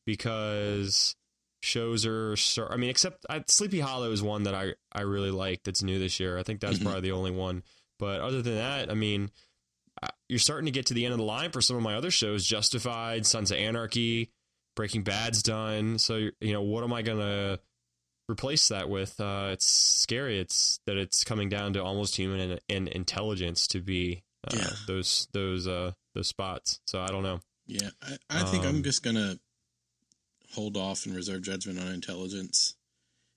[0.06, 1.16] because
[1.62, 2.36] shows are.
[2.70, 6.00] I mean, except I, Sleepy Hollow is one that I I really like that's new
[6.00, 6.38] this year.
[6.38, 6.84] I think that's Mhm.
[6.84, 7.64] probably the only one.
[8.00, 9.32] But other than that, I mean,
[10.28, 12.12] you're starting to get to the end of the line for some of my other
[12.12, 12.46] shows.
[12.46, 14.32] Justified, Sons of Anarchy,
[14.76, 15.98] Breaking Bad's done.
[16.00, 17.60] So you know, what am I gonna
[18.30, 19.20] replace that with?
[19.20, 20.40] Uh, it's scary.
[20.40, 24.70] It's that it's coming down to almost human and, and intelligence to be uh, Yeah.
[24.88, 26.80] those those uh those spots.
[26.88, 27.40] So I don't know.
[27.68, 29.40] Yeah, I, I think I'm Um, just gonna
[30.54, 32.76] hold off and reserve judgment on intelligence.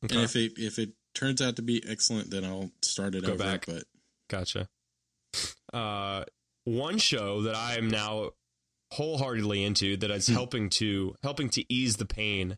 [0.05, 0.15] Okay.
[0.15, 3.33] And if it if it turns out to be excellent, then I'll start it Go
[3.33, 3.45] over.
[3.45, 3.67] back.
[3.67, 3.85] But
[4.29, 4.69] Gotcha.
[5.73, 6.25] Uh,
[6.69, 8.31] one show that I am now
[8.93, 10.33] wholeheartedly into that is Hmm.
[10.35, 12.57] helping to helping to ease the pain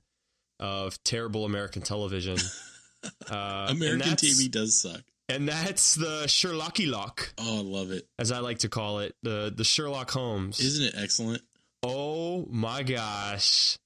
[0.58, 2.36] of terrible American television.
[3.30, 5.00] Uh, American TV does suck.
[5.30, 8.06] and that's the Sherlocky Lock, Oh, I love it.
[8.18, 10.60] as I like to call it, the the Sherlock Holmes.
[10.60, 11.40] Isn't it excellent?
[11.82, 13.78] Oh my gosh.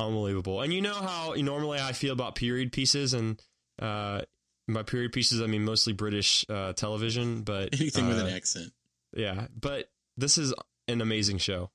[0.00, 0.60] Unbelievable.
[0.60, 3.40] And you know how normally I feel about period pieces and
[3.80, 4.22] uh
[4.66, 8.72] by period pieces I mean mostly British uh television, but Anything with uh, an accent.
[9.14, 10.52] Yeah, but this is
[10.86, 11.70] an amazing show.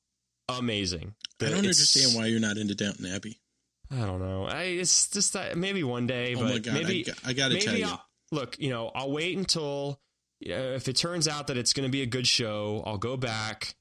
[0.49, 1.15] Amazing.
[1.41, 3.39] I don't understand why you're not into Downton Abbey.
[3.91, 4.45] I don't know.
[4.45, 7.33] I it's just that maybe one day, Oh but my god, maybe I, got- I
[7.33, 7.85] got to maybe tell you.
[7.85, 9.99] I'll, look, you know, I'll wait until
[10.39, 12.97] you know, if it turns out that it's going to be a good show, I'll
[12.97, 13.75] go back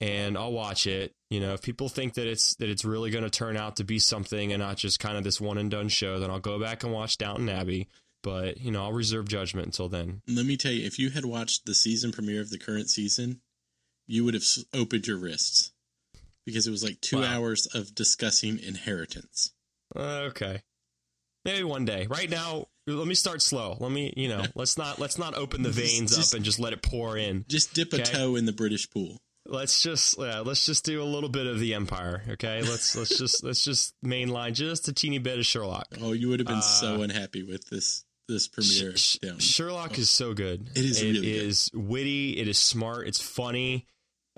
[0.00, 1.14] and I'll watch it.
[1.30, 3.84] You know, if people think that it's that it's really going to turn out to
[3.84, 6.58] be something and not just kind of this one and done show, then I'll go
[6.58, 7.88] back and watch Downton Abbey.
[8.22, 10.22] But you know, I'll reserve judgment until then.
[10.28, 13.40] Let me tell you, if you had watched the season premiere of the current season,
[14.06, 15.72] you would have opened your wrists
[16.44, 17.24] because it was like two Wow.
[17.38, 19.52] hours of discussing inheritance.
[19.94, 20.62] Uh, okay,
[21.44, 22.06] maybe one day.
[22.08, 23.76] Right now, let me start slow.
[23.80, 26.58] Let me, you know, let's not let's not open the veins just- up and just
[26.60, 27.44] let it pour in.
[27.48, 28.04] Just dip a Okay.
[28.12, 29.18] toe in the British pool.
[29.46, 33.16] let's just yeah, let's just do a little bit of the empire okay let's let's
[33.18, 36.58] just let's just mainline just a teeny bit of sherlock Oh, you would have been
[36.58, 39.38] Uh, so unhappy with this this premiere Sh- down.
[39.38, 40.68] Sherlock is so good.
[40.74, 42.38] It is It really is witty.
[42.38, 43.06] It is smart.
[43.08, 43.86] It's funny.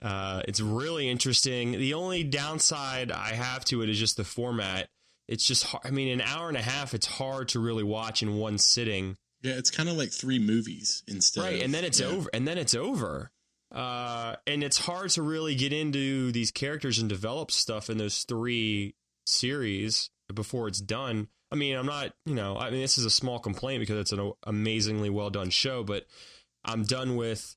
[0.01, 1.73] Uh, it's really interesting.
[1.73, 4.89] The only downside I have to it is just the format.
[5.29, 5.87] It's just, hard.
[5.87, 6.93] I mean, an hour and a half.
[6.95, 9.17] It's hard to really watch in one sitting.
[9.43, 11.43] Yeah, it's kind of like three movies instead.
[11.43, 12.07] right of- and then it's yeah.
[12.07, 13.31] over and then it's over
[13.73, 18.23] uh and it's hard to really get into these characters and develop stuff in those
[18.25, 18.95] three
[19.27, 23.11] series before it's done i mean i'm not you know i mean this is a
[23.11, 26.07] small complaint because it's an amazingly well done show but
[26.65, 27.55] i'm done with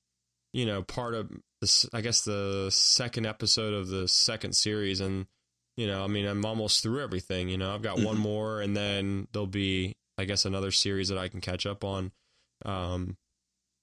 [0.53, 1.31] you know part of
[1.61, 5.25] this i guess the second episode of the second series and
[5.77, 8.19] you know i mean i'm almost through everything you know i've got one Mhm.
[8.19, 12.11] more and then there'll be i guess another series that i can catch up on
[12.65, 13.17] um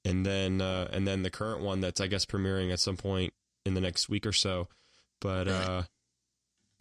[0.04, 3.32] and then uh, and then the current one that's I guess premiering at some point
[3.64, 4.66] in the next week or so.
[5.20, 5.82] But uh,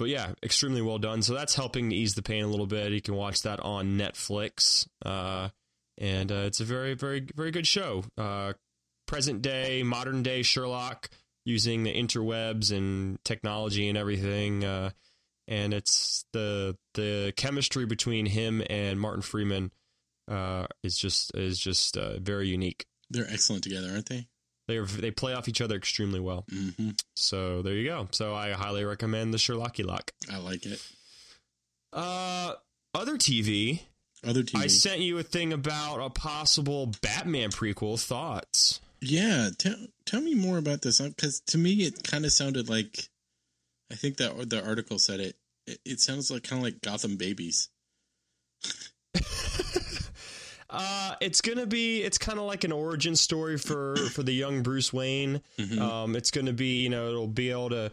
[0.01, 1.21] but yeah, extremely well done.
[1.21, 2.91] So that's helping to ease the pain a little bit.
[2.91, 5.49] You can watch that on Netflix, uh,
[5.99, 8.03] and uh, it's a very very very good show.
[8.17, 8.53] Uh,
[9.05, 11.11] present day, modern day Sherlock
[11.45, 14.65] using the interwebs and technology and everything.
[14.65, 14.89] Uh,
[15.47, 19.71] and it's the the chemistry between him and Martin Freeman
[20.27, 24.25] uh, is just is just uh, very unique They're excellent together, aren't they?
[24.71, 26.45] They are, they play off each other extremely well.
[26.49, 28.07] hmm So there you go.
[28.12, 30.12] So I highly recommend the Sherlocky Lock.
[30.31, 30.81] I like it.
[31.93, 32.53] Uh,
[32.93, 33.81] other TV.
[34.25, 34.57] Other TV.
[34.60, 38.01] I sent you a thing about a possible Batman prequel.
[38.01, 38.79] Thoughts?
[39.01, 43.10] yeah, tell tell me more about this because to me it kind of sounded like.
[43.91, 45.36] I think that the article said it.
[45.67, 47.67] It, it sounds like kind of like Gotham Babies.
[50.71, 52.01] Uh, it's gonna be.
[52.01, 55.41] It's kind of like an origin story for for the young Bruce Wayne.
[55.60, 55.79] Mhm.
[55.79, 57.91] Um, it's going to be, you know, it'll be able to.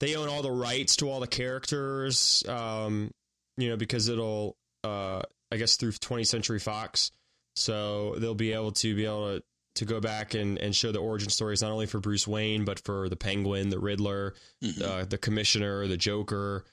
[0.00, 3.10] They own all the rights to all the characters, um,
[3.56, 7.10] you know, because it'll, uh, I guess, through 20th Century Fox.
[7.56, 9.44] So they'll be able to be able to
[9.76, 12.78] to go back and, and show the origin stories not only for Bruce Wayne but
[12.80, 14.82] for the Penguin, the Riddler, Mhm.
[14.82, 16.64] uh, the Commissioner, the Joker.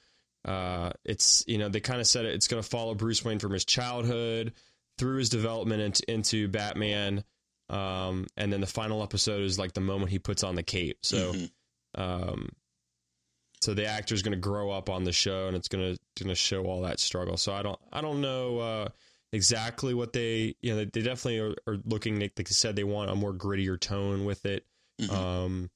[0.46, 3.38] Uh, it's you know they kind of said it, it's going to follow Bruce Wayne
[3.40, 4.54] from his childhood
[5.02, 7.24] through his development into, Batman,
[7.70, 11.00] um, and then the final episode is like the moment he puts on the cape.
[11.02, 11.50] So, Mhm.
[11.96, 12.50] um,
[13.62, 16.30] so the actor's going to grow up on the show, and it's going to going
[16.30, 17.36] to show all that struggle.
[17.38, 18.90] So I don't I don't know uh,
[19.34, 22.84] exactly what they you know they, they definitely are, are looking like they said they
[22.84, 24.66] want a more grittier tone with it.
[25.02, 25.10] Mhm.
[25.12, 25.72] Um,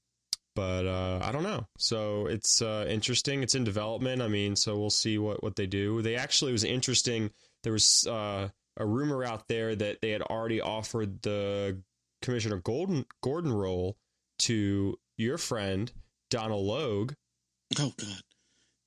[0.55, 1.67] but uh, I don't know.
[1.77, 3.41] So it's uh, interesting.
[3.43, 4.21] It's in development.
[4.21, 6.01] I mean, so we'll see what what they do.
[6.01, 7.31] They actually it was interesting.
[7.63, 11.81] There was uh, a rumor out there that they had already offered the
[12.21, 13.97] Commissioner Golden Gordon role
[14.39, 15.91] to your friend
[16.29, 17.13] Donal Logue,
[17.79, 18.21] oh God,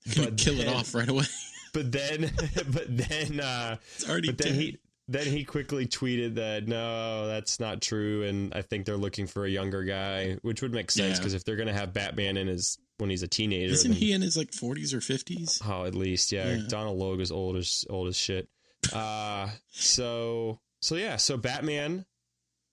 [0.06, 1.24] they're But kill it off right away.
[1.72, 2.30] but then
[2.72, 4.78] but then uh, It's already but then he
[5.10, 9.46] then he quickly tweeted that no, that's not true, and I think they're looking for
[9.46, 11.18] a younger guy, which would make sense Yeah.
[11.20, 14.12] because if they're gonna have Batman in his when he's a teenager, Isn't then- he
[14.12, 15.62] in his like 40s or 50s?
[15.66, 16.52] Oh, at least, yeah.
[16.56, 16.62] Yeah.
[16.68, 18.48] Donal Logue is old as old as shit.
[18.92, 22.04] Uh, so so yeah, so Batman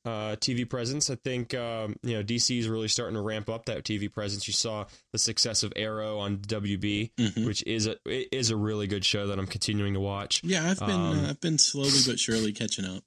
[0.05, 1.09] uh, TV presence.
[1.09, 4.47] I think um, you know DC is really starting to ramp up that TV presence.
[4.47, 7.45] You saw the success of Arrow on WB, Mhm.
[7.45, 10.41] which is a it is a really good show that I'm continuing to watch.
[10.43, 13.03] Yeah, I've been Um, uh, I've been slowly but surely catching up.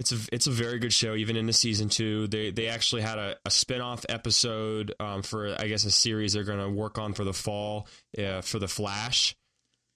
[0.00, 2.26] It's a it's a very good show, even into season two.
[2.26, 6.32] They they actually had a, a spin off episode um, for I guess a series
[6.32, 7.86] they're going to work on for the fall
[8.18, 9.36] uh, for the Flash.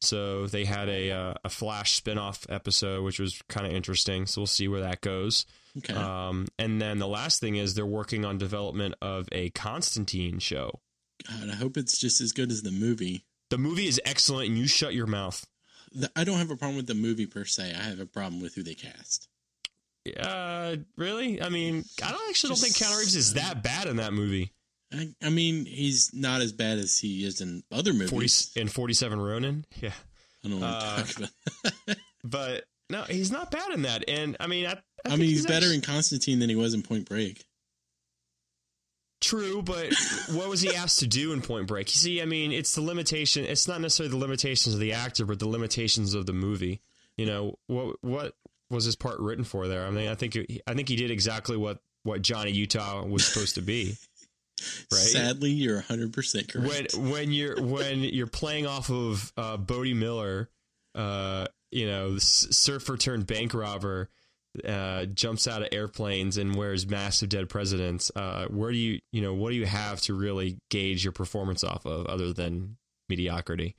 [0.05, 4.27] So they had a uh, a Flash spin off episode, which was kind of interesting.
[4.27, 5.47] So we'll see where that goes.
[5.79, 5.95] Okay.
[5.95, 10.81] Um, and then the last thing is they're working on development of a Constantine show.
[11.29, 13.25] God, I hope it's just as good as the movie.
[13.51, 15.47] The movie is excellent, and you shut your mouth.
[15.93, 17.73] The, I don't have a problem with the movie per se.
[17.77, 19.29] I have a problem with who they cast.
[20.19, 21.41] Uh, really?
[21.41, 24.13] I mean, I don't actually don't think Just- Keanu Reeves is that bad in that
[24.13, 24.53] movie.
[24.93, 28.11] I, I mean, he's not as bad as he is in other movies.
[28.11, 29.65] Forty in Forty Seven Ronin.
[29.81, 29.93] Yeah.
[30.45, 31.31] I don't want uh, to talk
[31.87, 31.97] about.
[32.25, 34.05] but no, he's not bad in that.
[34.09, 36.75] And I mean, I, I, I, mean, he's, better actually- in Constantine than he was
[36.75, 37.45] in Point Break.
[39.21, 39.87] True, but
[40.33, 41.89] what was he asked to do in Point Break?
[41.89, 43.47] You see, I mean, it's the limitation.
[43.47, 46.83] It's not necessarily the limitations of the actor, but the limitations of the movie.
[47.17, 47.97] You know what?
[48.03, 48.35] What
[48.69, 49.87] was his part written for there?
[49.87, 53.55] I mean, I think I think he did exactly what what Johnny Utah was supposed
[53.55, 53.97] to be.
[54.93, 55.01] Right.
[55.01, 56.95] Sadly, you're 100 percent correct.
[56.95, 60.49] when when you're when you're playing off of uh, Bodie Miller,
[60.95, 64.11] uh, you know, surfer turned bank robber,
[64.67, 68.13] uh, jumps out of airplanes and wears massive dead presidents.
[68.15, 71.65] Uh, where do you you know what do you have to really gauge your performance
[71.65, 72.77] off of other than
[73.09, 73.75] mediocrity?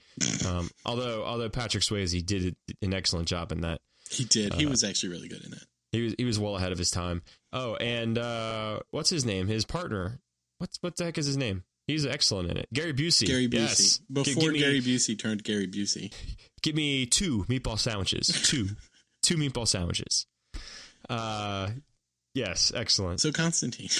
[0.45, 3.79] Um, although although Patrick Swayze did an excellent job in that.
[4.09, 4.53] he did.
[4.55, 5.63] He uh, was actually really good in that.
[5.93, 7.21] He was he was well ahead of his time.
[7.53, 9.47] Oh, and uh, what's his name?
[9.47, 10.19] His partner.
[10.57, 11.63] What's what the heck is his name?
[11.87, 12.67] He's excellent in it.
[12.73, 13.27] Gary Busey.
[13.27, 13.53] Gary Busey.
[13.53, 13.97] Yes.
[14.11, 16.11] Before me, Gary Busey turned Gary Busey.
[16.63, 18.27] give me two meatball sandwiches.
[18.27, 18.69] Two,
[19.23, 20.25] two meatball sandwiches.
[21.09, 21.69] Uh,
[22.33, 23.21] yes, excellent.
[23.21, 23.89] So Constantine.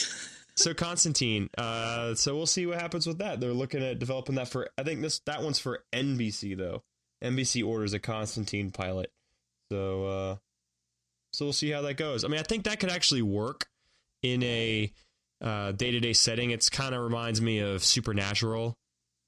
[0.57, 1.49] So Constantine.
[1.57, 3.41] Uh, so we'll see what happens with that.
[3.41, 4.69] They're looking at developing that for.
[4.77, 6.81] I think this that one's for NBC though.
[7.21, 9.11] NBC orders a Constantine pilot.
[9.69, 10.35] So uh,
[11.33, 12.23] so we'll see how that goes.
[12.23, 13.67] I mean, I think that could actually work
[14.21, 14.93] in a
[15.41, 16.51] day to day setting.
[16.51, 18.77] It's kind of reminds me of Supernatural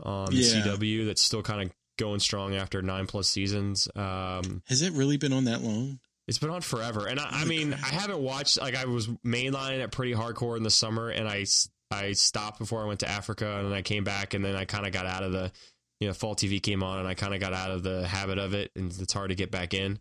[0.04, 0.64] on the Yeah.
[0.66, 1.06] CW.
[1.08, 3.88] That's still kind of going strong after nine plus seasons.
[3.96, 6.00] Um, Has it really been on that long?
[6.28, 8.60] it's been on forever, and I, I mean, I haven't watched.
[8.60, 11.46] Like, I was mainlining it pretty hardcore in the summer, and I
[11.90, 14.66] I stopped before I went to Africa, and then I came back, and then I
[14.66, 15.54] kind of got out of the,
[16.02, 18.38] you know, fall TV came on, and I kind of got out of the habit
[18.40, 20.00] of it, and it's hard to get back in.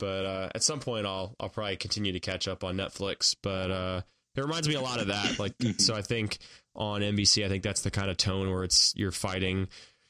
[0.00, 3.36] But uh, at some point, I'll I'll probably continue to catch up on Netflix.
[3.40, 4.00] But uh,
[4.36, 5.38] it reminds me a lot of that.
[5.38, 6.38] Like, so I think
[6.74, 9.68] on NBC, I think that's the kind of tone where it's you're fighting.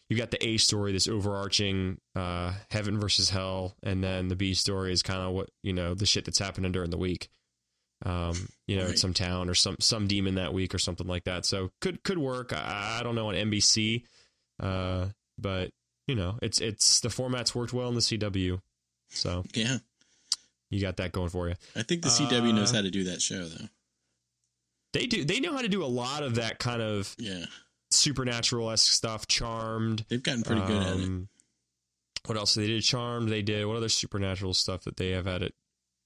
[0.09, 4.55] You got the A story, this overarching uh, heaven versus hell, and then the B
[4.55, 7.29] story is kind of what you know the shit that's happening during the week.
[8.05, 8.99] Um, you know, Right.
[8.99, 11.45] some town or some some demon that week or something like that.
[11.45, 12.53] So could could work.
[12.53, 14.03] I, I don't know on NBC,
[14.59, 15.07] uh,
[15.39, 15.71] but
[16.09, 18.61] you know, it's it's the formats worked well in the CW,
[19.11, 19.79] so Yeah.
[20.71, 21.55] you got that going for you.
[21.77, 23.69] I think the CW knows Uh, how to do that show though.
[24.93, 27.47] They do they know how to do a lot of that kind of Yeah.
[27.91, 29.27] supernatural esque stuff.
[29.29, 31.05] Charmed, They've gotten pretty good at it.
[31.05, 31.29] Um,
[32.27, 32.55] What else?
[32.55, 33.29] They did Charmed.
[33.31, 35.55] They did what other supernatural stuff that they have at it.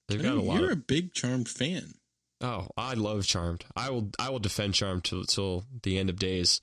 [0.09, 0.61] They've I got a lot.
[0.61, 1.95] You're Of, a big Charmed fan.
[2.41, 3.65] oh, I love Charmed.
[3.75, 4.11] I will.
[4.19, 6.61] I will defend Charmed till till the end of days.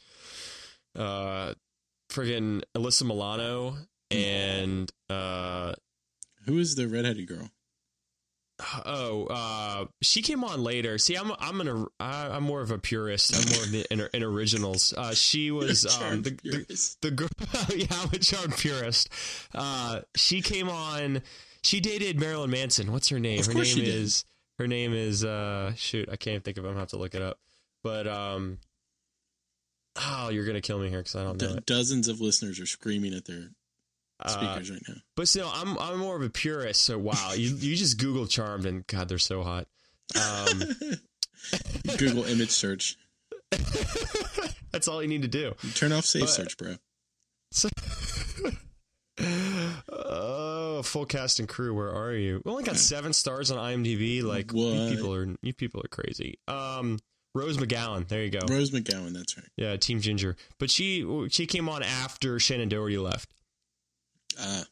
[0.96, 1.54] Uh,
[2.10, 3.78] friggin' Alyssa Milano
[4.12, 5.74] and uh
[6.46, 7.50] Who is the redheaded girl?
[8.86, 10.98] Oh uh she came on later.
[10.98, 13.36] See, I'm I'm an I'm more of a purist.
[13.36, 14.94] I'm more of the in, in originals.
[14.96, 17.30] Uh, she was um the, the the girl
[17.76, 19.10] yeah i'm a charmed purist.
[19.54, 21.22] Uh she came on
[21.64, 22.92] she dated marilyn manson.
[22.92, 23.40] What's her name?
[23.42, 24.26] Of her name is
[24.60, 26.68] her name is uh shoot i can't think of it.
[26.68, 27.40] I'm gonna have to look it up.
[27.84, 28.60] But um
[29.98, 32.66] oh you're gonna kill me here because i don't know Do- dozens of listeners are
[32.66, 33.50] screaming at their
[34.24, 34.96] uh, speakers right now.
[35.16, 38.66] but still i'm i'm more of a purist so wow you you just google charmed
[38.66, 39.68] and god they're so hot
[40.16, 40.62] um
[41.98, 42.98] Google image search.
[44.72, 46.76] that's all you need to do Turn off safe But- search, bro.
[50.00, 51.74] oh, full cast and crew.
[51.74, 52.42] Where are you?
[52.46, 54.24] We only got seven stars on IMDb.
[54.24, 56.40] Like you people are you people are crazy.
[56.48, 57.00] Um,
[57.34, 58.08] Rose McGowan.
[58.08, 58.40] There you go.
[58.48, 59.48] Rose McGowan, that's right.
[59.58, 60.36] Yeah, Team Ginger.
[60.60, 63.30] But she she came on after Shannen Doherty left.
[64.40, 64.64] Uh,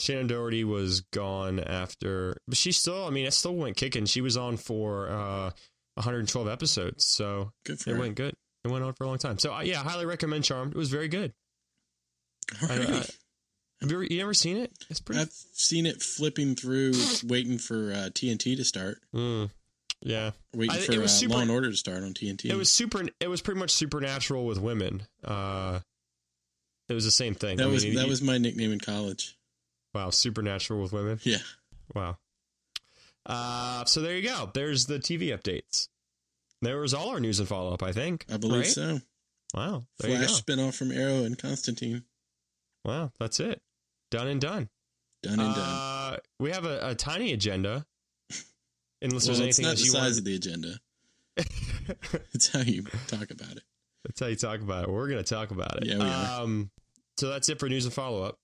[0.00, 3.04] Shannen Doherty was gone after, but she still.
[3.04, 4.06] I mean, it still went kicking.
[4.06, 5.50] She was on for uh
[5.94, 7.98] 112 episodes, so it her.
[7.98, 8.34] went good.
[8.64, 9.38] It went on for a long time.
[9.38, 10.72] So uh, yeah, highly recommend Charmed.
[10.72, 11.32] It was very good.
[12.62, 13.04] All I, I,
[13.80, 14.72] have you ever, you ever seen it?
[14.88, 15.20] It's pretty.
[15.20, 16.92] I've seen it flipping through,
[17.24, 18.98] waiting for uh, TNT to start.
[19.14, 19.50] Mm,
[20.00, 20.30] yeah.
[20.54, 22.46] Waiting I- for it was uh, super- Law and Order to start on TNT.
[22.46, 23.02] It was super.
[23.20, 25.02] It was pretty much supernatural with women.
[25.24, 25.80] Uh,
[26.88, 27.56] it was the same thing.
[27.58, 29.36] that I was mean, that you- was my nickname in college.
[29.94, 30.10] wow.
[30.10, 31.20] Supernatural with women.
[31.22, 31.38] Yeah.
[31.94, 32.18] Wow.
[33.26, 34.50] Uh, so there you go.
[34.54, 35.88] There's the TV updates.
[36.62, 37.82] There was all our news and follow up.
[37.82, 38.24] I think.
[38.32, 38.66] I believe right?
[38.66, 39.00] so.
[39.54, 39.84] Wow.
[39.98, 42.04] There Flash spinoff from Arrow and Constantine.
[42.84, 43.12] Wow.
[43.20, 43.60] That's it.
[44.10, 44.68] Done and done.
[45.22, 45.58] Done and done.
[45.58, 47.86] Uh, we have a, a tiny agenda.
[49.02, 50.18] Unless Well, there's it's not else the size want.
[50.18, 50.74] of the agenda.
[52.34, 53.62] it's how you talk about it.
[54.08, 54.90] That's how you talk about it.
[54.90, 55.86] We're going to talk about it.
[55.86, 56.40] Yeah, we are.
[56.42, 56.70] Um,
[57.18, 58.38] so that's it for news and follow up.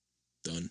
[0.45, 0.69] Done.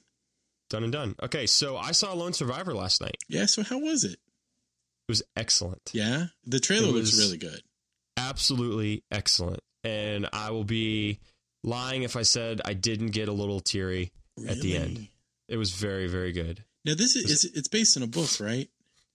[0.71, 1.15] Done and done.
[1.23, 3.17] Okay, so I saw Lone Survivor last night.
[3.29, 3.45] Yeah.
[3.47, 4.13] So how was it?
[4.13, 5.91] It was excellent.
[5.93, 6.27] Yeah.
[6.47, 7.61] The trailer It looks was- really good.
[8.17, 9.61] Absolutely excellent.
[9.83, 11.19] And I will be
[11.63, 14.13] lying if I said I didn't get a little teary
[14.49, 15.09] at the end.
[15.49, 16.65] It was very, very good.
[16.85, 18.69] Now this is it's, it's based on a book, right?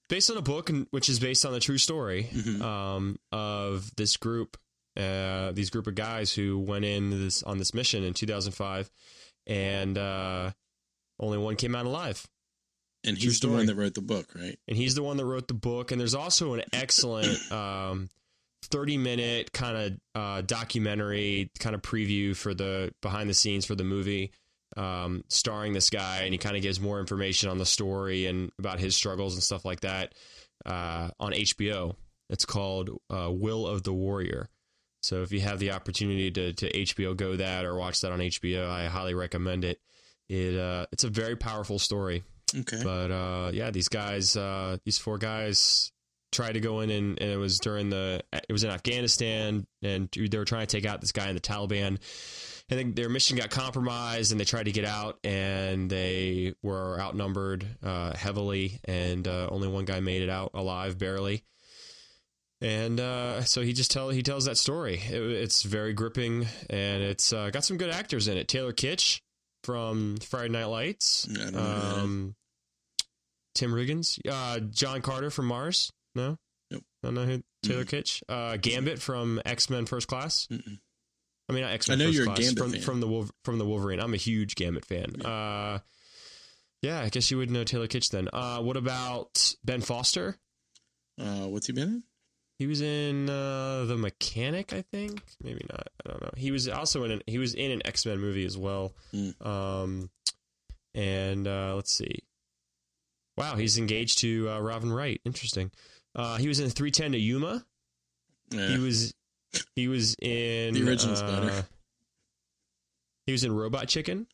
[0.10, 2.62] Based on a book, which is based on the true story Mhm.
[2.62, 4.58] um, of this group,
[4.98, 8.90] uh, these group of guys who went in this on this mission in 2005,
[9.48, 10.52] and uh,
[11.20, 12.26] only one came out alive.
[13.06, 14.60] And he's the one that wrote the book, right?
[14.68, 15.92] and he's the one that wrote the book.
[15.92, 18.10] And there's also an excellent um,
[18.64, 23.76] 30 minute kind of uh, documentary kind of preview for the behind the scenes for
[23.76, 24.32] the movie,
[24.76, 28.52] um, starring this guy, and he kind of gives more information on the story and
[28.60, 30.14] about his struggles and stuff like that
[30.66, 31.96] uh, on HBO.
[32.30, 34.50] It's called uh, Will of the Warrior.
[35.02, 38.20] So if you have the opportunity to, to HBO go that or watch that on
[38.20, 39.80] HBO, I highly recommend it.
[40.28, 42.24] It uh, it's a very powerful story.
[42.56, 42.82] Okay.
[42.84, 45.92] But uh, yeah, these guys, uh, these four guys
[46.32, 50.10] tried to go in and, and it was during the it was in Afghanistan and
[50.12, 52.00] they were trying to take out this guy in the Taliban.
[52.72, 57.00] And then their mission got compromised and they tried to get out and they were
[57.00, 61.44] outnumbered uh, heavily and uh, only one guy made it out alive barely.
[62.62, 64.96] And uh, so he just tell he tells that story.
[64.96, 68.48] It, it's very gripping and it's uh, got some good actors in it.
[68.50, 69.22] Taylor Kitsch
[69.64, 71.28] from Friday Night Lights.
[71.30, 71.98] I don't know who that is.
[72.04, 72.36] Um,
[73.56, 75.92] Tim Riggins, uh, John Carter from Mars.
[76.16, 76.38] No,
[76.72, 76.84] Nope.
[77.04, 78.22] I don't know who Taylor Kitsch.
[78.30, 80.48] Uh, Gambit from X Men First Class.
[80.52, 80.80] Mm-mm.
[81.50, 82.00] I mean, not X Men.
[82.00, 82.82] I know First you're a Gambit from fan.
[82.82, 84.00] from the Wolver- from the Wolverine.
[84.00, 85.22] I'm a huge Gambit fan.
[85.26, 85.80] Uh,
[86.82, 88.28] yeah, I guess you would know Taylor Kitsch then.
[88.32, 90.38] Uh, what about Ben Foster?
[91.20, 92.04] Uh, what's he been in?
[92.60, 95.22] He was in uh, the Mechanic, I think.
[95.42, 95.88] Maybe not.
[96.06, 96.32] I don't know.
[96.36, 98.94] He was also in an, he was in an X Men movie as well.
[99.14, 99.46] Mm.
[99.46, 100.10] Um,
[100.94, 102.20] and uh, let's see.
[103.38, 105.22] Wow, he's engaged to uh, Robin Wright.
[105.26, 105.72] Interesting.
[106.14, 107.66] Uh, he was in 310 to Yuma.
[108.52, 108.68] Yeah.
[108.68, 109.14] He was
[109.76, 111.66] he was in The original's uh, better.
[113.26, 114.28] He was in Robot Chicken.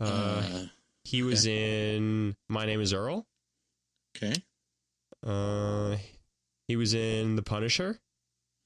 [0.00, 0.66] Uh, Uh,
[1.04, 3.26] he was in My Name Is Earl.
[4.16, 4.32] okay.
[5.26, 5.96] Uh,
[6.68, 8.00] he was in The Punisher.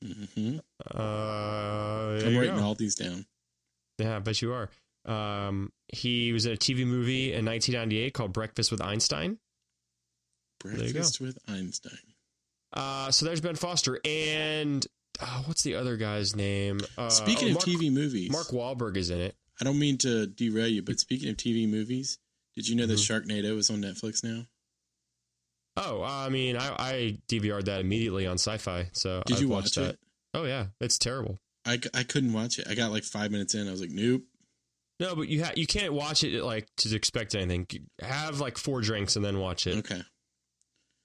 [0.05, 0.59] Mm-hmm.
[0.95, 2.63] Uh, I'm writing go.
[2.63, 3.27] all these down.
[3.99, 4.71] Yeah, I bet you are.
[5.05, 9.39] Um, he was in a TV movie in 1998 called Breakfast with Einstein.
[10.61, 11.99] Breakfast with Einstein.
[12.73, 14.87] Uh, so there's Ben Foster and
[15.21, 16.81] uh, what's the other guy's name?
[16.97, 19.35] Uh, Speaking oh, of Mark, TV movies, Mark Wahlberg is in it.
[19.61, 22.19] I don't mean to derail you, but speaking of TV movies,
[22.55, 23.33] did you know that Mm-hmm.
[23.33, 24.45] Sharknado is on Netflix now?
[25.79, 28.91] Oh, I mean, I, I DVR'd that immediately on Sci-Fi.
[28.93, 29.91] So Did I've you watch that.
[29.91, 29.99] it?
[30.35, 31.39] Oh yeah, it's terrible.
[31.65, 32.67] I, I couldn't watch it.
[32.69, 33.69] I got like five minutes in.
[33.69, 34.23] I was like, nope.
[35.01, 37.67] No, but you ha- you can't watch it like to expect anything.
[38.01, 39.79] Have like four drinks and then watch it.
[39.79, 40.03] Okay.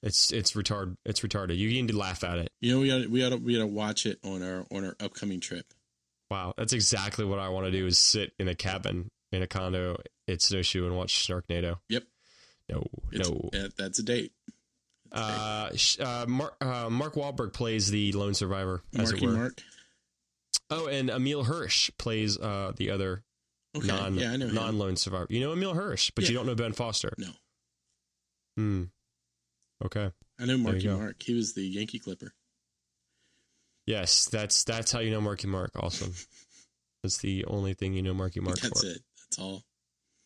[0.02, 0.98] It's it's retard.
[1.06, 1.58] It's retarded.
[1.58, 2.52] You need to laugh at it.
[2.60, 4.84] You know, we gotta we got to we got to watch it on our on
[4.86, 5.66] our upcoming trip.
[6.30, 9.48] Wow, that's exactly what I want to do: is sit in a cabin in a
[9.48, 9.98] condo
[10.28, 11.78] at Snowshoe and watch Sharknado.
[11.90, 12.04] Yep.
[12.70, 13.50] No, It's, no.
[13.78, 14.32] that's a date.
[15.14, 19.34] Uh, uh, Mark, uh, Mark Wahlberg plays the lone survivor, as Marky it were.
[19.36, 19.62] Mark.
[20.70, 23.24] Oh, and Emile Hirsch plays uh, the other
[23.76, 23.88] Okay.
[23.88, 25.28] non yeah non lone survivor.
[25.30, 27.14] You know Emile Hirsch, but you don't know Ben Foster.
[27.18, 27.30] No,
[28.58, 28.84] Hmm.
[29.86, 30.12] Okay.
[30.40, 30.88] I know Marky.
[30.88, 31.22] Mark.
[31.22, 32.34] He was the Yankee Clipper.
[33.86, 35.72] Yes, that's that's how you know Marky Mark.
[35.76, 36.14] Awesome.
[37.04, 38.88] that's the only thing you know Marky Mark That's for.
[38.88, 39.00] it.
[39.20, 39.64] That's all.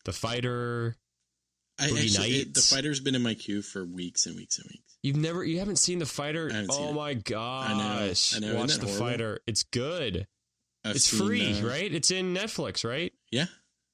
[0.05, 0.95] The fighter.
[1.79, 4.97] I actually, it, the fighter's been in my queue for weeks and weeks and weeks.
[5.03, 6.49] You've never you haven't seen the fighter?
[6.51, 6.93] I Oh it.
[6.93, 8.35] my gosh!
[8.35, 8.47] I know.
[8.47, 9.05] Isn't Watch that the horrible?
[9.07, 9.39] fighter.
[9.45, 10.27] It's good.
[10.83, 11.93] I've it's seen, free, uh, right?
[11.93, 13.13] It's in Netflix, right?
[13.31, 13.45] Yeah,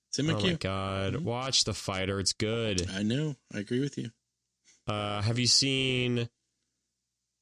[0.10, 0.40] it's in my queue.
[0.40, 0.52] oh queue.
[0.52, 1.14] my god!
[1.16, 1.24] Mhm.
[1.24, 2.20] Watch the fighter.
[2.20, 2.90] It's good.
[2.92, 3.36] I know.
[3.54, 4.12] I agree with you.
[4.88, 6.30] Uh, have you seen?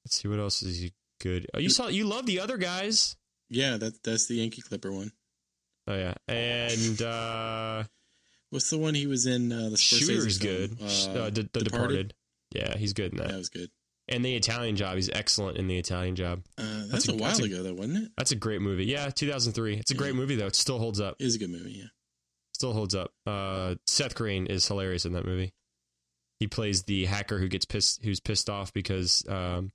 [0.06, 0.90] Let's see what else is
[1.20, 1.46] good.
[1.54, 3.16] Oh, you saw you love the other guys.
[3.50, 5.12] Yeah, that that's the Yankee Clipper one.
[5.88, 7.84] Oh yeah, and uh,
[8.52, 9.52] What's the one he was in?
[9.52, 10.78] Uh, the Shooter's good.
[10.82, 12.14] Uh, Uh, the, the Departed.
[12.54, 13.30] Yeah, he's good in that.
[13.30, 13.70] that was good.
[14.08, 14.96] And the Italian Job.
[14.96, 16.44] He's excellent in the Italian Job.
[16.58, 18.12] Uh, that's, That's a, a- while that's a- ago, though, wasn't it?
[18.18, 18.86] That's a great movie.
[18.86, 19.78] Yeah, 2003.
[19.78, 20.48] It's a great movie though.
[20.48, 21.16] It still holds up.
[21.20, 21.72] It is a good movie.
[21.80, 21.86] Yeah.
[22.54, 23.12] Still holds up.
[23.26, 25.54] Uh, Seth Green is hilarious in that movie.
[26.40, 29.72] He plays the hacker who gets pissed, who's pissed off because um,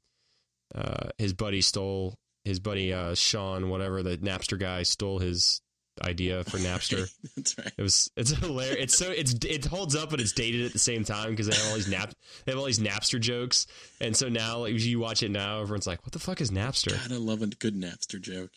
[0.74, 2.14] uh, his buddy stole
[2.44, 5.60] his buddy uh, Sean, whatever the Napster guy, stole his
[6.02, 7.10] idea for Napster.
[7.36, 7.72] that's right.
[7.76, 8.76] It was it's hilarious.
[8.78, 11.54] It's so it's it holds up, but it's dated at the same time because they
[11.56, 12.12] have all these nap
[12.44, 13.66] they have all these Napster jokes,
[14.00, 16.92] and so now like, you watch it now, everyone's like, "What the fuck is Napster?"
[16.92, 18.50] God, I love a good Napster joke.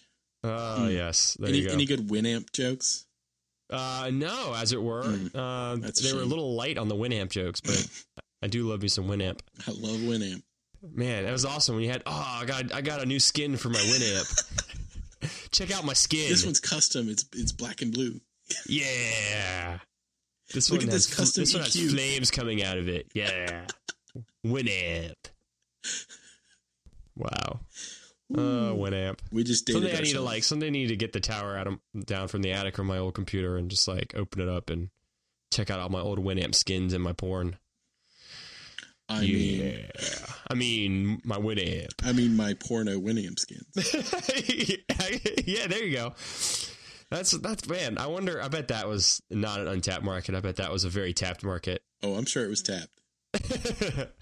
[0.44, 0.90] Oh Hmm.
[0.92, 1.74] yes, there Any, you go.
[1.74, 3.06] any good Winamp jokes?
[3.70, 5.04] Uh, no, as it were.
[5.04, 5.32] Mm.
[5.36, 7.88] Uh, they were a little light on the Winamp jokes, but
[8.42, 9.42] I do love me some Winamp.
[9.68, 10.42] I love Winamp.
[10.82, 12.02] Man, that was awesome when you had.
[12.06, 14.56] Oh, I got I got a new skin for my Winamp.
[15.52, 16.30] Check out my skin.
[16.30, 17.10] This one's custom.
[17.10, 18.20] It's it's black and blue.
[18.68, 19.80] yeah.
[20.54, 23.08] This Look one at has this custom this one has flames coming out of it.
[23.14, 23.66] Yeah.
[24.46, 25.14] Winamp.
[27.16, 27.60] Wow.
[28.34, 29.20] Uh, Winamp.
[29.32, 31.58] We just dated Someday I need to like someday I need to get the tower
[31.58, 34.50] out of, down from the attic on my old computer and just like open it
[34.50, 34.90] up and
[35.52, 37.58] check out all my old Winamp skins and my porn.
[39.10, 40.26] I mean, yeah.
[40.50, 41.88] I mean my Winamp.
[42.04, 43.66] I mean my porno Winamp skins.
[45.48, 46.14] yeah, there you go.
[47.12, 47.98] That's that's man.
[47.98, 48.42] I wonder.
[48.42, 50.36] I bet that was not an untapped market.
[50.36, 51.82] I bet that was a very tapped market.
[52.04, 54.10] Oh, I'm sure it was tapped.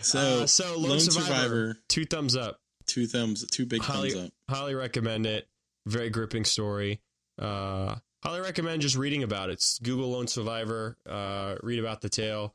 [0.00, 2.60] So, Uh, so Lone, Survivor, two thumbs up.
[2.86, 4.32] two thumbs, two big Highly, thumbs up.
[4.54, 5.48] highly recommend it.
[5.86, 7.00] Very gripping story.
[7.38, 9.54] Uh, highly recommend just reading about it.
[9.54, 10.98] It's Google Lone Survivor.
[11.08, 12.54] Uh, read about the tale.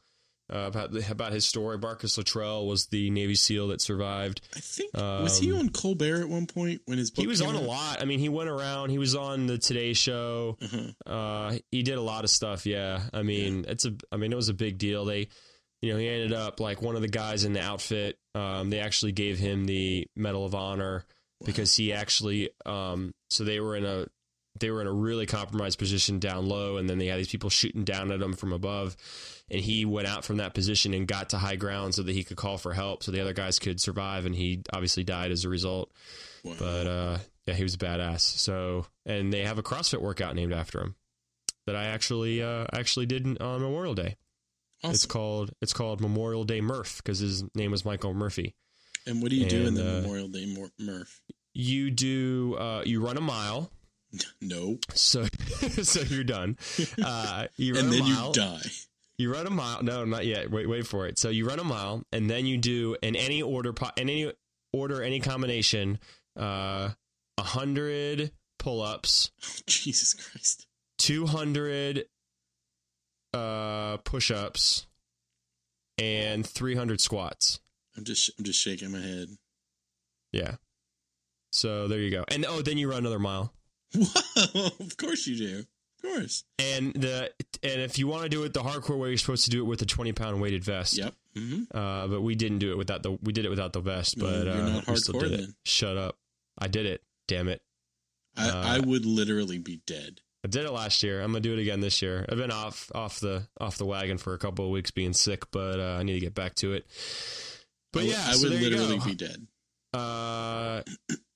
[0.51, 1.77] Uh, about about his story.
[1.77, 4.41] Marcus Luttrell was the Navy SEAL that survived.
[4.55, 7.41] I think was he Um, on Colbert at one point when his book He was
[7.41, 8.01] on a lot.
[8.01, 8.89] I mean, he went around.
[8.89, 10.57] He was on the Today Show.
[10.61, 11.11] Uh-huh.
[11.11, 12.65] Uh, he did a lot of stuff.
[12.65, 13.93] Yeah, I mean, it's a.
[14.11, 15.05] I mean, it was a big deal.
[15.05, 15.27] They,
[15.81, 18.17] you know, he ended up like one of the guys in the outfit.
[18.33, 21.05] Um, they actually gave him the Medal of Honor
[21.45, 22.49] because he actually.
[22.65, 24.07] Um, so they were in a.
[24.59, 27.49] They were in a really compromised position down low, and then they had these people
[27.49, 28.95] shooting down at them from above.
[29.51, 32.23] And he went out from that position and got to high ground so that he
[32.23, 34.25] could call for help, so the other guys could survive.
[34.25, 35.91] And he obviously died as a result.
[36.43, 36.55] Wow.
[36.59, 38.21] But uh, yeah, he was a badass.
[38.21, 40.95] So, and they have a CrossFit workout named after him
[41.65, 44.17] that I actually uh, actually did on Memorial Day.
[44.83, 48.55] It's called it's called Memorial Day Murph because his name was Michael Murphy.
[49.05, 51.21] And what do you do in the uh, Memorial Day Murph?
[51.53, 53.71] You do uh, you run a mile,
[54.41, 55.23] No, so
[55.83, 56.57] so you're done.
[57.03, 58.27] Uh, you run and a then mile.
[58.27, 58.61] you die.
[59.17, 59.83] You run a mile.
[59.83, 60.49] No, not yet.
[60.49, 61.19] Wait, wait for it.
[61.19, 64.31] So you run a mile, and then you do in any order, in any
[64.73, 65.99] order, any combination,
[66.39, 66.89] uh,
[67.37, 69.31] a hundred pull-ups,
[69.67, 70.65] Jesus Christ!
[70.97, 72.05] 200
[73.33, 74.87] uh push-ups
[75.97, 77.59] and 300 squats
[77.95, 79.27] I'm just I'm just shaking my head.
[80.31, 80.55] yeah
[81.51, 83.53] so there you go and oh then you run another mile
[84.79, 85.59] Of course you do.
[85.59, 86.43] Of course.
[86.57, 87.31] and the
[87.61, 89.65] and if you want to do it the hardcore way you're supposed to do it
[89.67, 91.13] with a 20 pound weighted vest Yep.
[91.37, 94.15] hmm uh but we didn't do it without the we did it without the vest
[94.17, 95.49] No, but you're uh not we still hardcore did it.
[95.65, 96.15] shut up
[96.57, 97.61] i did it damn it
[98.37, 100.21] I, Uh, I would literally be dead.
[100.45, 101.19] I did it last year.
[101.21, 102.25] I'm gonna do it again this year.
[102.29, 105.51] I've been off off the off the wagon for a couple of weeks being sick,
[105.51, 106.85] but uh, I need to get back to it.
[107.91, 109.47] But I would- yeah, I so would literally be dead.
[109.93, 110.83] Uh,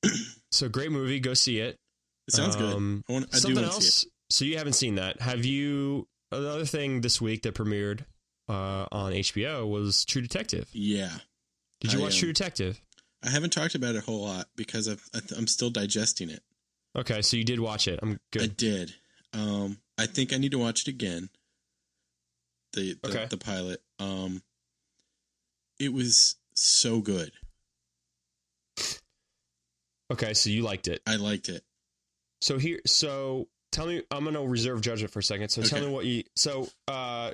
[0.51, 1.19] so great movie.
[1.19, 1.77] Go see it.
[2.27, 3.11] It sounds Um, good.
[3.11, 3.25] I want.
[3.31, 4.05] I do Something want to see else.
[4.29, 5.21] So you haven't seen that?
[5.21, 6.07] Have you?
[6.31, 8.05] Another thing this week that premiered
[8.49, 10.67] uh, on HBO was True Detective.
[10.73, 11.11] Yeah,
[11.81, 12.81] Did you I, watch um, True Detective?
[13.23, 16.29] I haven't talked about it a whole lot because I've, I th- I'm still digesting
[16.29, 16.41] it.
[16.95, 17.99] Okay, so you did watch it.
[18.01, 18.93] I'm I did.
[19.33, 21.29] Um, I think I need to watch it again.
[22.73, 23.25] The the, Okay.
[23.29, 23.81] the pilot.
[23.99, 24.41] Um,
[25.79, 27.31] it was so good.
[30.11, 31.01] Okay, so you liked it.
[31.07, 31.63] I liked it.
[32.43, 35.49] So here, so tell me, I'm gonna reserve judgment for a second.
[35.49, 36.23] So tell me what you.
[36.35, 37.31] So uh,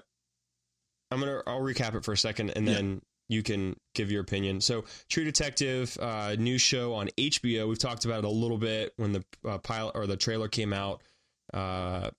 [1.12, 2.74] I'm gonna I'll recap it for a second, and Yeah.
[2.76, 4.62] then you can give your opinion.
[4.62, 7.68] So True Detective, uh, new show on HBO.
[7.68, 10.74] We've talked about it a little bit when the uh, pilot or the trailer came
[10.74, 11.01] out.
[11.53, 12.12] Uh,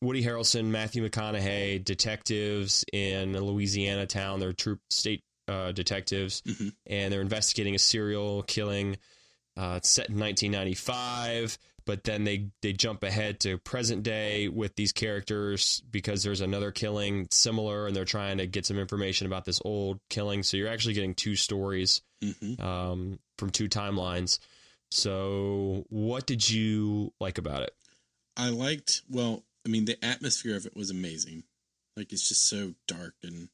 [0.00, 4.40] Woody Harrelson, Matthew McConaughey, detectives in a Louisiana town.
[4.40, 6.72] They're troop state uh, detectives, Mhm.
[6.86, 8.96] and they're investigating a serial killing.
[9.56, 14.74] Uh, it's set in 1995, but then they they jump ahead to present day with
[14.76, 19.44] these characters because there's another killing similar, and they're trying to get some information about
[19.44, 20.42] this old killing.
[20.42, 24.38] So you're actually getting two stories hmm um, from two timelines.
[24.90, 27.74] So, what did you like about it?
[28.36, 29.02] I liked.
[29.08, 31.44] Well, I mean, the atmosphere of it was amazing.
[31.96, 33.48] Like it's just so dark and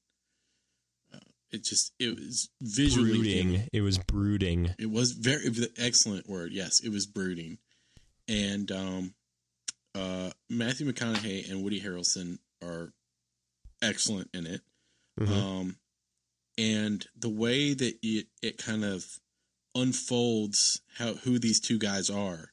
[1.15, 1.19] uh,
[1.51, 3.69] it just it was visually brooding.
[3.73, 4.75] It was brooding.
[4.79, 6.53] It was very it excellent word.
[6.53, 7.59] Yes, it was brooding,
[8.29, 9.15] and um,
[9.95, 12.93] uh, Matthew McConaughey and Woody Harrelson are
[13.83, 14.61] excellent in it.
[15.19, 15.29] Mhm.
[15.29, 15.77] Um,
[16.57, 19.21] and the way that it it kind of
[19.75, 22.53] unfolds how who these two guys are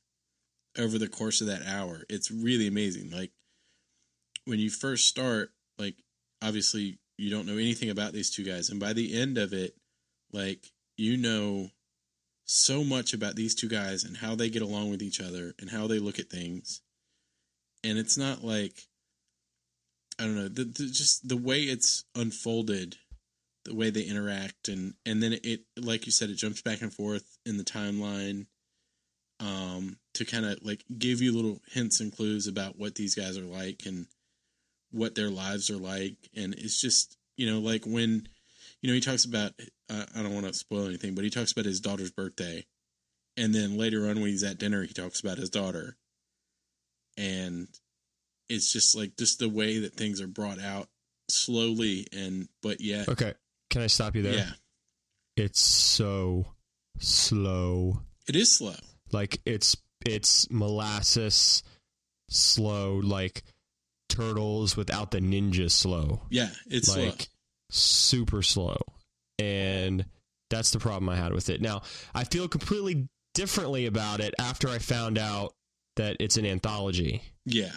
[0.77, 3.09] over the course of that hour, it's really amazing.
[3.11, 3.31] Like
[4.45, 5.95] when you first start, like
[6.41, 9.75] obviously you don't know anything about these two guys, and by the end of it,
[10.31, 11.69] like you know
[12.45, 15.69] so much about these two guys and how they get along with each other and
[15.69, 16.81] how they look at things.
[17.83, 18.87] And it's not like
[20.19, 22.95] I don't know, the, the just the way it's unfolded,
[23.65, 26.93] the way they interact and and then it like you said it jumps back and
[26.93, 28.45] forth in the timeline
[29.39, 33.37] um to kind of like give you little hints and clues about what these guys
[33.37, 34.05] are like and
[34.91, 38.27] what their lives are like and it's just you know like when
[38.85, 39.51] you know he talks about
[39.89, 42.65] uh, I don't want to spoil anything but he talks about his daughter's birthday
[43.35, 45.97] and then later on when he's at dinner he talks about his daughter
[47.17, 47.67] and
[48.47, 50.87] it's just like just the way that things are brought out
[51.29, 53.33] slowly and but yet Okay.
[53.71, 54.35] Can I stop you there?
[54.35, 54.51] yeah
[55.35, 56.45] It's so
[56.99, 58.01] slow.
[58.27, 58.75] it is slow
[59.11, 59.75] Like it's
[60.05, 61.63] it's molasses
[62.29, 63.41] slow, like
[64.09, 66.21] turtles without the ninja slow.
[66.29, 67.29] yeah it's slow like
[67.69, 68.77] super slow.
[69.39, 70.05] And
[70.49, 71.61] that's the problem I had with it.
[71.61, 71.81] Now,
[72.13, 75.53] I feel completely differently about it after I found out
[75.97, 77.21] that it's an anthology.
[77.45, 77.71] yeah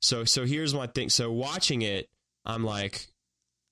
[0.00, 1.10] So so here's my thing.
[1.10, 2.08] So watching it,
[2.44, 3.06] I'm like,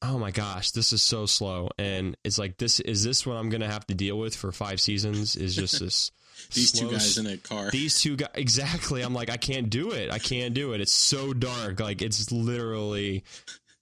[0.03, 3.49] oh my gosh, this is so slow, and it's like this is this what I'm
[3.49, 5.36] gonna have to deal with for five seasons?
[5.36, 6.11] Is just this.
[6.53, 7.68] These two guys in a car.
[7.72, 10.92] these two guys exactly i'm like i can't do it i can't do it it's
[10.92, 13.24] so dark like it's literally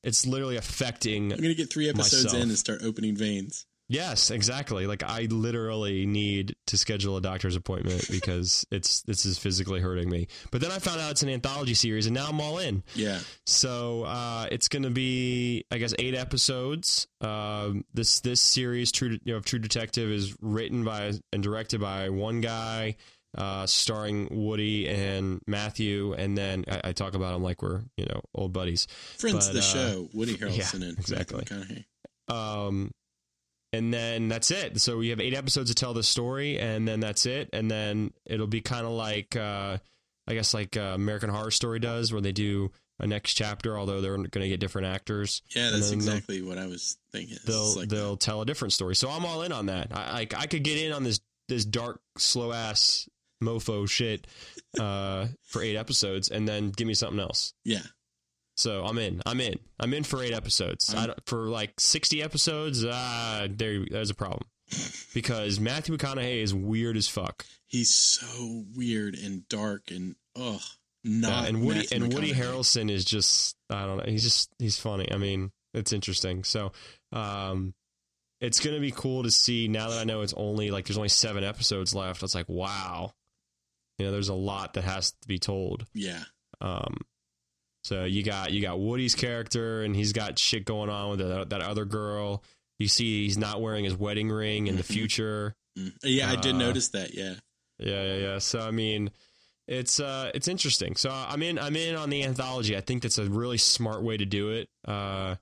[0.06, 2.42] it's literally affecting I'm gonna get three episodes myself.
[2.42, 3.66] in and start opening veins.
[3.88, 9.38] yes exactly like i literally need to schedule a doctor's appointment because it's this is
[9.38, 12.40] physically hurting me but then i found out it's an anthology series and now i'm
[12.40, 17.06] all in Yeah, so uh, it's going to be, I guess, eight episodes.
[17.20, 22.08] Um, this this series, True you know, True Detective, is written by and directed by
[22.08, 22.96] one guy,
[23.36, 28.06] uh, starring Woody and Matthew, and then I, I talk about them like we're you
[28.06, 28.86] know old buddies.
[29.18, 31.44] friends of But, the uh, show, Woody Harrelson and exactly.
[31.50, 31.84] Matthew
[32.28, 32.34] McConaughey.
[32.68, 32.90] Um,
[33.72, 34.80] and then that's it.
[34.80, 37.50] So we have eight episodes to tell the story, and then that's it.
[37.52, 39.78] And then it'll be kind of like, uh,
[40.26, 44.00] I guess, like uh, American Horror Story does, where they do a next chapter, although
[44.00, 45.42] they're going to get different actors.
[45.54, 47.36] Yeah, that's exactly what I was thinking.
[47.44, 48.96] They'll like they'll tell a different story.
[48.96, 49.88] So I'm all in on that.
[49.92, 53.08] I like I could get in on this this dark, slow ass
[53.42, 54.26] mofo shit
[54.80, 57.52] uh, for eight episodes, and then give me something else.
[57.64, 57.82] yeah,
[58.56, 59.22] So I'm in.
[59.26, 59.58] I'm in.
[59.78, 60.94] I'm in for eight episodes.
[61.26, 64.42] For like 60 episodes, ah, there, there's a problem.
[65.14, 67.44] Because Matthew McConaughey is weird as fuck.
[67.66, 70.60] he's so weird and dark and ugh,
[71.04, 71.42] not.
[71.44, 74.04] Yeah, and Woody Matthew and Woody Harrelson is just I don't know.
[74.06, 75.10] He's just he's funny.
[75.12, 76.42] I mean, it's interesting.
[76.42, 76.72] So,
[77.12, 77.74] um,
[78.40, 81.10] it's gonna be cool to see now that I know it's only like there's only
[81.10, 82.24] seven episodes left.
[82.24, 83.12] It's like wow,
[83.98, 85.86] you know, there's a lot that has to be told.
[85.94, 86.22] Yeah,
[86.60, 86.98] Um,
[87.84, 91.50] so you got you got Woody's character, and he's got shit going on with that,
[91.50, 92.42] that other girl.
[92.78, 94.86] You see, he's not wearing his wedding ring in the Mhm.
[94.92, 95.54] future.
[95.78, 95.92] Mm.
[96.02, 97.14] yeah, I did Uh, notice that.
[97.14, 97.34] Yeah,
[97.78, 98.38] Yeah, yeah, yeah.
[98.38, 99.10] So I mean,
[99.68, 100.96] it's uh, it's interesting.
[100.96, 101.58] So I'm in.
[101.58, 102.76] I'm in on the anthology.
[102.76, 104.68] I think that's a really smart way to do it.
[104.86, 105.36] Uh,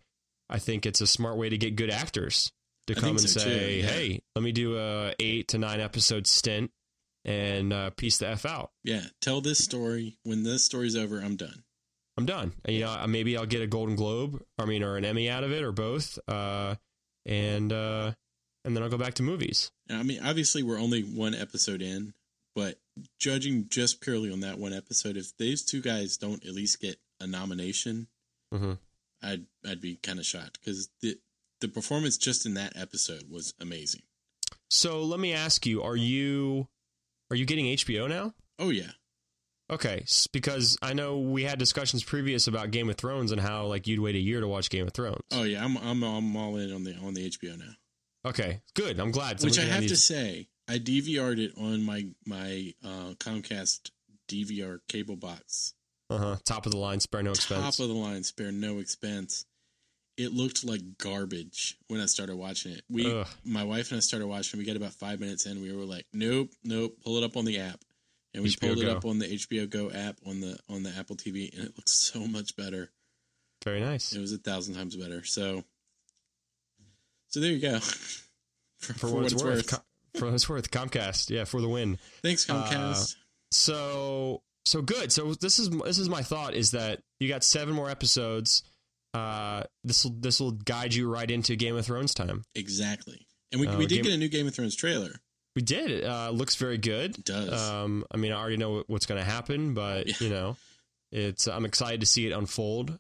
[0.50, 2.52] I think it's a smart way to get good actors
[2.88, 3.86] to come and so, too, say, yeah.
[3.86, 6.70] "Hey, let me do a eight to nine episode stint
[7.24, 9.04] and uh, piece the f out." yeah.
[9.20, 10.18] Tell this story.
[10.24, 11.64] When this story's over, I'm done.
[12.16, 12.52] I'm done.
[12.68, 15.50] You know, maybe I'll get a Golden Globe, I mean, or an Emmy out of
[15.50, 16.18] it, or both.
[16.28, 16.76] Uh,
[17.26, 18.12] and uh,
[18.64, 19.72] and then I'll go back to movies.
[19.90, 22.14] I mean, obviously, we're only one episode in,
[22.54, 22.78] but
[23.18, 26.96] judging just purely on that one episode, if these two guys don't at least get
[27.20, 28.06] a nomination,
[28.52, 28.78] Mhm.
[29.22, 31.18] I'd I'd be kind of shocked because the
[31.60, 34.02] the performance just in that episode was amazing.
[34.70, 36.68] So let me ask you: Are you
[37.30, 38.34] are you getting HBO now?
[38.58, 38.90] Oh yeah,
[39.70, 43.86] Okay, because I know we had discussions previous about Game of Thrones and how like
[43.86, 45.22] you'd wait a year to watch Game of Thrones.
[45.32, 47.72] oh yeah, I'm I'm I'm all in on the on the HBO now.
[48.26, 49.00] Okay, good.
[49.00, 49.42] I'm glad.
[49.42, 53.90] Which I have to say, I DVR'd it on my my uh, Comcast
[54.28, 55.72] DVR cable box.
[56.10, 57.62] uh-huh, top of the line, spare no expense.
[57.62, 59.46] Top of the line, spare no expense.
[60.16, 62.82] It looked like garbage when I started watching it.
[62.88, 63.26] We, Ugh.
[63.44, 64.58] my wife and I started watching.
[64.58, 65.60] We got about five minutes in.
[65.60, 67.80] We were like, "Nope, nope." Pull it up on the app,
[68.32, 70.90] and we HBO pulled it up on the HBO Go app on the on the
[70.96, 72.90] Apple TV, and it looks so much better.
[73.64, 74.12] Very nice.
[74.12, 75.24] It was a thousand times better.
[75.24, 75.64] So,
[77.28, 77.78] so there you go.
[78.78, 81.98] for, For, what it's worth, Co- for what it's worth, Comcast, yeah, for the win.
[82.22, 83.16] Thanks, uh, Comcast.
[83.50, 85.12] So so good.
[85.12, 88.62] So this is this is my thought is that you got seven more episodes.
[89.14, 92.42] Uh, this will this will guide you right into Game of Thrones time.
[92.54, 93.26] exactly.
[93.52, 95.20] And we, Uh, we did Game- get a new Game of Thrones trailer.
[95.54, 95.90] We did.
[95.90, 97.16] It uh, looks very good.
[97.18, 97.52] It does.
[97.70, 100.14] Um, I mean, I already know what's going to happen, but Yeah.
[100.18, 100.56] you know,
[101.12, 102.98] it's I'm excited to see it unfold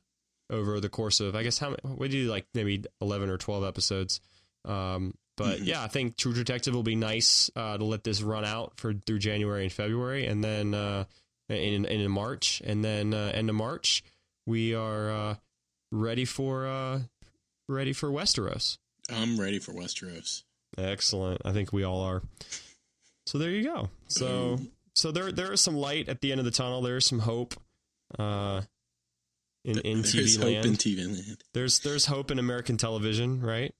[0.50, 3.38] over the course of I guess how many- what do you like maybe eleven or
[3.38, 4.20] twelve episodes.
[4.64, 5.66] Um, but Mhm.
[5.66, 8.94] yeah, I think True Detective will be nice uh, to let this run out for
[8.94, 11.06] through January and February, and then uh,
[11.48, 14.04] in in March, and then uh, end of March
[14.46, 15.34] we are uh,
[15.94, 17.00] ready for uh,
[17.68, 18.78] ready for Westeros.
[19.10, 20.42] I'm ready for Westeros.
[20.76, 21.40] Excellent.
[21.44, 22.22] I think we all are.
[23.26, 23.90] So there you go.
[24.08, 24.58] So
[24.94, 26.82] so there there is some light at the end of the tunnel.
[26.82, 27.54] There is some hope.
[28.18, 28.62] Uh,
[29.64, 31.42] in in There's TV hope land, in TV land.
[31.54, 33.74] there's there's hope in American television, right?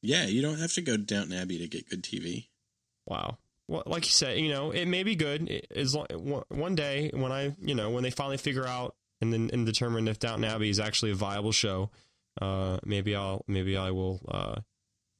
[0.00, 2.46] Yeah, you don't have to go to Downton Abbey to get good TV.
[3.06, 3.38] Wow.
[3.66, 7.10] Well, like you said, you know, it may be good as long, one- one day
[7.14, 8.94] when I, you know, when they finally figure out
[9.24, 11.90] and then and determine if Downton Abbey is actually a viable show,
[12.40, 14.60] uh, maybe I'll maybe I will uh,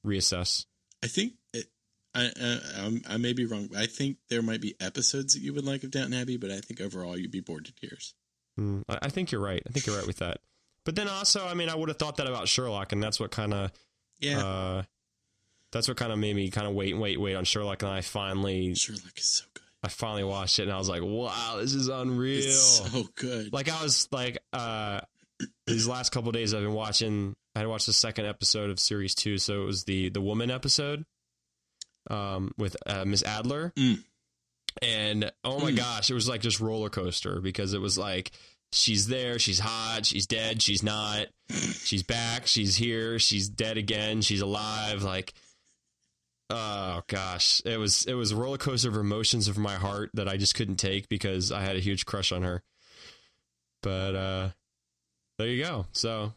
[0.07, 0.67] reassess.
[1.03, 1.67] I think it,
[2.15, 3.71] I, I I'm- may be wrong.
[3.77, 6.61] I think there might be episodes that you would like of Downton Abbey, but I
[6.61, 8.15] think overall you'd be bored to tears.
[8.57, 9.63] Hmm, I, I think you're right.
[9.67, 10.39] I think you're right with that.
[10.85, 13.31] But then also, I mean, I would have thought that about Sherlock, and that's what
[13.31, 13.73] kind of
[14.21, 14.83] Yeah, uh,
[15.73, 17.91] that's what kind of made me kind of wait and wait, wait on Sherlock, and
[17.91, 19.64] I finally, Sherlock is so good.
[19.85, 22.39] I finally watched it and I was like, wow, this is unreal.
[22.39, 23.53] It's so good.
[23.53, 25.01] like I was like, uh,
[25.67, 27.35] these last couple days I've been watching.
[27.55, 30.51] I had watched the second episode of series two, so it was the the woman
[30.51, 31.05] episode,
[32.11, 34.03] um, with uh, Miss Adler, Mm.
[34.83, 35.77] and oh my Mm.
[35.77, 38.31] gosh, it was like just roller coaster because it was like
[38.73, 44.23] she's there, she's hot, she's dead, she's not, she's back, she's here, she's dead again,
[44.23, 45.35] she's alive, like.
[46.51, 50.29] Oh gosh, it was it was a roller coaster of emotions of my heart that
[50.29, 52.63] I just couldn't take because I had a huge crush on her.
[53.83, 54.49] But uh
[55.39, 55.87] there you go.
[55.93, 56.33] So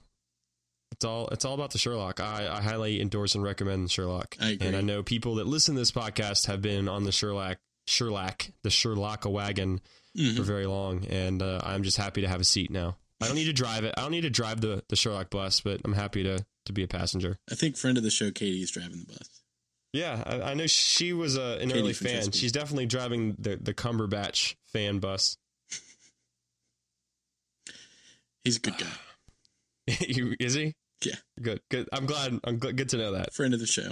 [0.91, 2.19] it's all it's all about the Sherlock.
[2.19, 4.35] I, I highly endorse and recommend Sherlock.
[4.39, 4.67] I agree.
[4.67, 8.47] And I know people that listen to this podcast have been on the Sherlock Sherlock
[8.63, 9.81] the Sherlock wagon
[10.17, 10.35] Mhm.
[10.35, 12.97] for very long, and uh, I'm just happy to have a seat now.
[13.21, 13.93] I don't need to drive it.
[13.97, 16.81] I don't need to drive the the Sherlock bus, but I'm happy to to be
[16.83, 17.37] a passenger.
[17.51, 19.36] I think friend of the show, Katie, is driving the bus.
[19.97, 22.31] Yeah, I, I know she was a, an Katie early fan.
[22.31, 25.37] She's definitely driving the the Cumberbatch fan bus.
[28.43, 28.85] He's a good guy.
[30.39, 30.75] Is he?
[31.03, 31.15] Yeah.
[31.41, 31.61] Good.
[31.71, 31.89] Good.
[31.91, 32.39] I'm glad.
[32.43, 33.33] I'm gl- good to know that.
[33.33, 33.89] Friend of the show.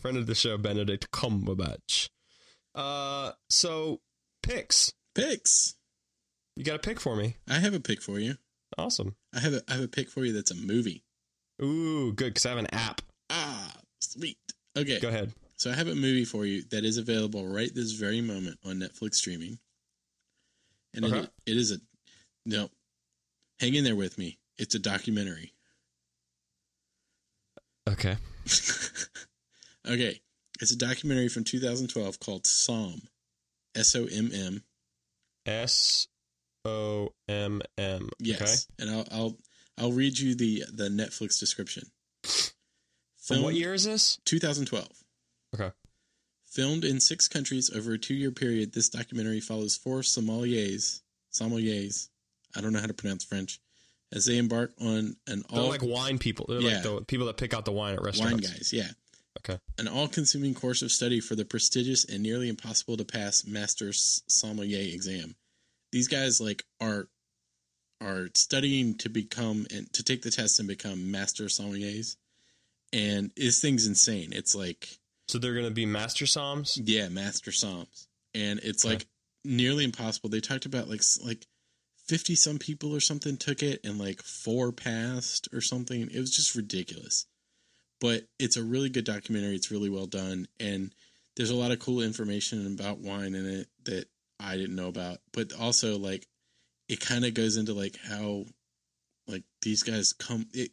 [0.00, 2.08] Friend of the show, Benedict Cumberbatch.
[2.74, 4.00] Uh, so
[4.42, 4.92] picks.
[5.14, 5.76] Picks.
[6.56, 7.36] You got a pick for me?
[7.48, 8.34] I have a pick for you.
[8.76, 9.14] Awesome.
[9.32, 11.04] I have a I have a pick for you that's a movie.
[11.62, 12.34] Ooh, good.
[12.34, 13.02] Because I have an app.
[13.30, 14.36] Ah, sweet.
[14.76, 15.00] Okay.
[15.00, 15.32] Go ahead.
[15.56, 18.76] So I have a movie for you that is available right this very moment on
[18.80, 19.58] Netflix streaming.
[20.94, 21.14] And Okay.
[21.14, 21.30] it, uh-huh.
[21.46, 21.76] it is a
[22.44, 22.68] no.
[23.60, 24.38] Hang in there with me.
[24.58, 25.52] It's a documentary.
[27.88, 28.16] Okay.
[29.86, 30.20] okay.
[30.60, 33.02] It's a documentary from 2012 called Somm.
[33.74, 34.62] S O M M.
[35.46, 36.08] S
[36.64, 38.08] O M M.
[38.18, 38.66] Yes.
[38.78, 39.36] And I'll I'll
[39.78, 41.90] I'll read you the the Netflix description.
[43.22, 44.18] From what year is this?
[44.24, 44.88] 2012.
[45.54, 45.70] Okay.
[46.46, 51.00] Filmed in six countries over a two year period, this documentary follows four sommeliers,
[51.32, 52.08] sommeliers,
[52.54, 53.58] I don't know how to pronounce French,
[54.12, 56.46] as they embark on an They're all like wine people.
[56.48, 56.74] They're Yeah.
[56.74, 58.46] like the people that pick out the wine at restaurants.
[58.46, 58.90] wine guys, yeah.
[59.38, 59.58] Okay.
[59.78, 63.92] An all consuming course of study for the prestigious and nearly impossible to pass master
[63.94, 65.36] sommelier exam.
[65.90, 67.08] These guys like are
[68.00, 72.16] are studying to become and to take the test and become master sommeliers.
[72.92, 74.32] And this thing's insane.
[74.32, 76.78] It's like So they're going to be master somms.
[76.82, 78.94] Yeah, Master Somms, and it's Okay.
[78.94, 79.06] like
[79.44, 80.28] nearly impossible.
[80.28, 81.46] They talked about like like
[82.06, 86.02] fifty some people or something took it, and like four passed or something.
[86.02, 87.26] It was just ridiculous.
[88.00, 89.54] But it's a really good documentary.
[89.54, 90.92] It's really well done, and
[91.36, 94.06] there's a lot of cool information about wine in it that
[94.38, 95.18] I didn't know about.
[95.32, 96.26] But also like
[96.88, 98.44] it kind of goes into like how
[99.28, 100.72] like these guys come it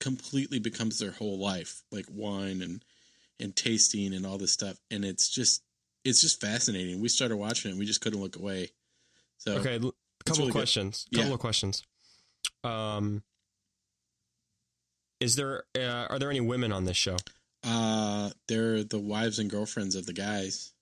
[0.00, 2.82] completely becomes their whole life like wine and
[3.38, 5.62] and tasting and all this stuff and it's just
[6.04, 8.70] it's just fascinating we started watching it and we just couldn't look away
[9.38, 9.78] so Okay.
[9.78, 9.92] Couple
[10.42, 10.52] really good.
[10.58, 11.06] questions.
[11.14, 11.34] Couple Yeah.
[11.34, 11.82] of questions.
[12.62, 13.22] Um,
[15.20, 17.16] is there uh, are there any women on this show?
[17.62, 20.72] uh they're the wives and girlfriends of the guys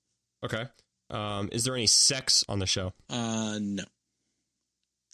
[0.45, 0.66] Okay.
[1.11, 2.93] Um, is there any sex on the show?
[3.11, 3.85] uh no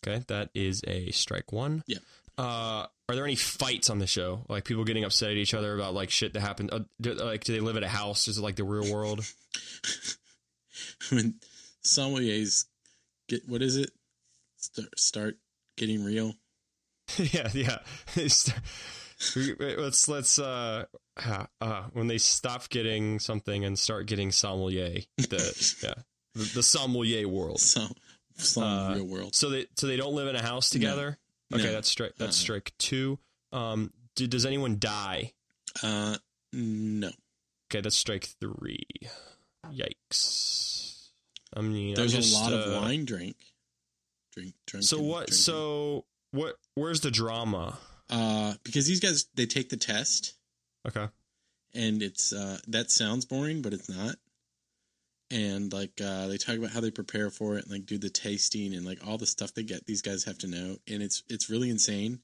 [0.06, 1.82] Okay, that is a strike one.
[1.86, 1.98] Yeah.
[2.36, 4.44] Uh, are there any fights on the show?
[4.48, 6.70] Like people getting upset at each other about like shit that happened?
[6.72, 8.28] Uh, do, like, do they live at a house?
[8.28, 9.24] Is it like the real world?
[11.10, 11.34] when
[11.84, 12.64] sommeliers
[13.28, 13.90] get what is it
[14.56, 15.36] start, start
[15.76, 16.32] getting real
[17.18, 17.78] yeah, yeah.
[18.16, 18.50] It's-
[19.36, 20.84] we- wait, let's let's uh,
[21.60, 25.00] uh, when they stop getting something and start getting sommelier.
[25.16, 25.94] The yeah,
[26.34, 27.60] the, the sommelier world.
[27.60, 27.86] so
[28.36, 31.18] some Uh, real world So they so they don't live in a house together.
[31.54, 31.72] Okay, No.
[31.72, 32.12] that's strike.
[32.18, 32.42] That's Uh-uh.
[32.42, 33.18] strike two.
[33.52, 35.32] Um, do, does anyone die?
[35.82, 36.16] uh
[36.52, 37.10] no
[37.70, 38.86] Okay, that's strike three.
[39.66, 41.08] Yikes.
[41.56, 43.36] I mean, there's I'm just, a lot uh, of wine drink
[44.32, 45.32] drink drunk So what?
[45.32, 46.56] So what?
[46.74, 47.78] Where's the drama?
[48.10, 50.34] uh because these guys they take the test
[50.86, 51.08] Okay.
[51.72, 54.16] and it's uh that sounds boring but it's not
[55.30, 58.10] and like uh they talk about how they prepare for it and like do the
[58.10, 61.22] tasting and like all the stuff they get these guys have to know and it's
[61.28, 62.20] it's really insane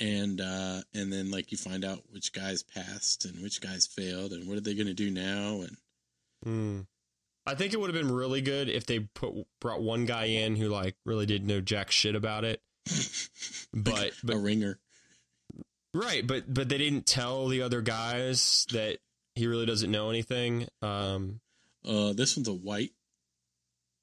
[0.00, 4.32] and uh and then like you find out which guys passed and which guys failed
[4.32, 5.76] and what are they going to do now and
[6.44, 6.80] Hmm.
[7.46, 10.56] I think it would have been really good if they put brought one guy in
[10.56, 12.62] who like really didn't know jack shit about it.
[13.72, 14.78] But a but ringer
[15.94, 18.98] right, but but they didn't tell the other guys that
[19.34, 20.68] he really doesn't know anything.
[20.80, 21.40] Um
[21.84, 22.90] uh this one's a white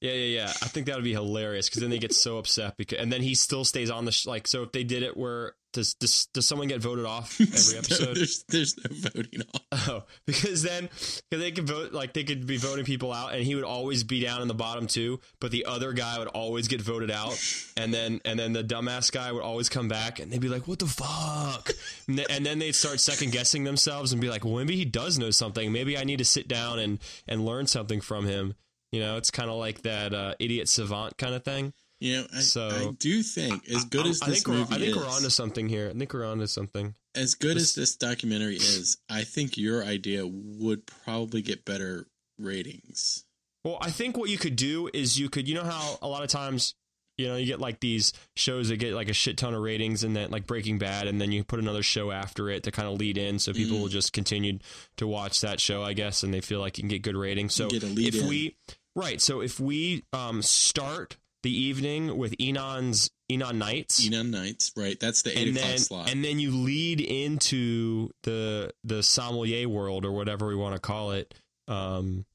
[0.01, 0.49] yeah, yeah, yeah.
[0.63, 3.21] I think that would be hilarious because then they get so upset because, and then
[3.21, 4.47] he still stays on the sh- like.
[4.47, 8.15] So if they did it where does, does does someone get voted off every episode?
[8.15, 9.61] there's, there's no voting off.
[9.87, 13.41] Oh, because then cause they could vote like they could be voting people out, and
[13.43, 15.19] he would always be down in the bottom too.
[15.39, 17.41] But the other guy would always get voted out,
[17.77, 20.67] and then and then the dumbass guy would always come back, and they'd be like,
[20.67, 21.71] "What the fuck?"
[22.07, 24.85] And, th- and then they'd start second guessing themselves and be like, "Well, maybe he
[24.85, 25.71] does know something.
[25.71, 28.55] Maybe I need to sit down and and learn something from him."
[28.91, 31.73] You know, it's kind of like that uh, idiot savant kind of thing.
[32.01, 34.75] You know, I, So- I do think as good as I this think we're, movie
[34.75, 35.89] I think is, we're onto something here.
[35.89, 36.95] I think we're onto something.
[37.15, 42.07] as good as this documentary is, I think your idea would probably get better
[42.39, 43.23] ratings.
[43.63, 46.23] Well, I think what you could do is you could, you know how a lot
[46.23, 46.73] of times,
[47.17, 50.03] you know, you get like these shows that get like a shit ton of ratings
[50.03, 52.87] and then like Breaking Bad, and then you put another show after it to kind
[52.87, 53.81] of lead in, so people Mm.
[53.81, 54.57] will just continue
[54.97, 57.53] to watch that show, I guess, and they feel like you can get good ratings.
[57.53, 58.27] So Get a lead if in.
[58.27, 58.55] we,
[58.95, 64.99] right, so if we um, start the evening with Enon's Enon Nights, Enon Nights, right?
[64.99, 66.11] That's the eight and o'clock then slot.
[66.11, 71.11] and then you lead into the the sommelier world or whatever we want to call
[71.11, 71.33] it.
[71.67, 72.25] Um,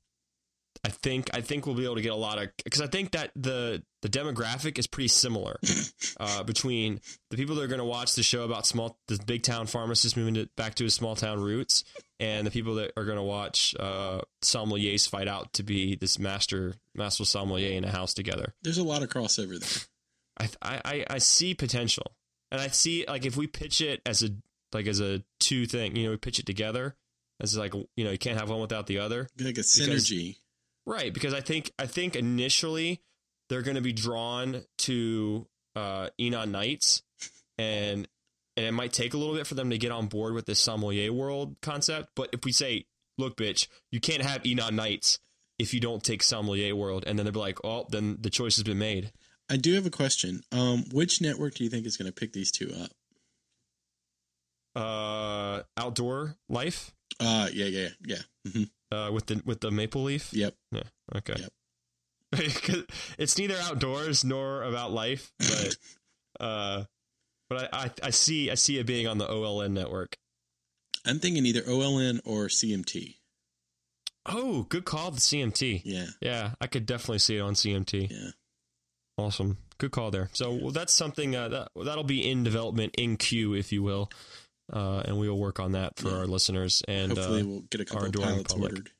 [0.84, 3.12] I think I think we'll be able to get a lot of because I think
[3.12, 5.59] that the the demographic is pretty similar
[6.20, 7.00] uh, between
[7.30, 10.16] the people that are going to watch the show about small the big town pharmacist
[10.16, 11.84] moving to, back to his small town roots
[12.19, 16.19] and the people that are going to watch uh, sommeliers fight out to be this
[16.19, 18.55] master master sommelier in a house together.
[18.62, 20.49] There's a lot of crossover there.
[20.62, 22.12] I, I I- I see potential,
[22.51, 24.31] and I see like if we pitch it as a
[24.73, 26.95] like as a two thing, you know, we pitch it together
[27.41, 30.37] as like you know you can't have one without the other, Like a synergy.
[30.87, 31.12] right?
[31.12, 33.01] Because I think I think initially
[33.49, 35.47] they're going to be drawn to
[35.77, 37.03] uh, Enon Nights,
[37.59, 38.09] and
[38.57, 40.61] and it might take a little bit for them to get on board with this
[40.61, 42.11] sommelier world concept.
[42.14, 42.86] But if we say,
[43.18, 45.18] look, bitch, you can't have Enon Nights
[45.59, 48.57] if you don't take sommelier world, and then they'll be like, oh, then the choice
[48.57, 49.12] has been made.
[49.48, 50.42] I do have a question.
[50.52, 52.90] Um, which network do you think is going to pick these two up?
[54.74, 56.92] Uh, outdoor life.
[57.20, 58.50] Uh, yeah, yeah, yeah.
[58.52, 60.32] hmm uh, with the with the maple leaf.
[60.32, 60.54] Yep.
[60.72, 60.82] Yeah.
[61.14, 61.34] Okay.
[61.38, 61.52] Yep.
[63.18, 65.76] it's neither outdoors nor about life, but
[66.40, 66.84] uh,
[67.49, 70.16] but I, I I see I see it being on the OLN network.
[71.05, 73.14] I'm thinking either OLN or CMT.
[74.26, 75.12] Oh, good call.
[75.12, 75.82] The CMT.
[75.84, 78.11] Yeah, Yeah, I could definitely see it on CMT.
[78.11, 78.30] yeah.
[79.18, 79.59] Awesome.
[79.78, 80.30] Good call there.
[80.32, 84.11] So well, that's something uh, that that'll be in development in queue, if you will,
[84.72, 86.16] uh, and we will work on that for Yeah.
[86.16, 86.82] our listeners.
[86.88, 88.72] And Hopefully, uh, we'll get a couple of pilots public.
[88.72, 88.90] ordered.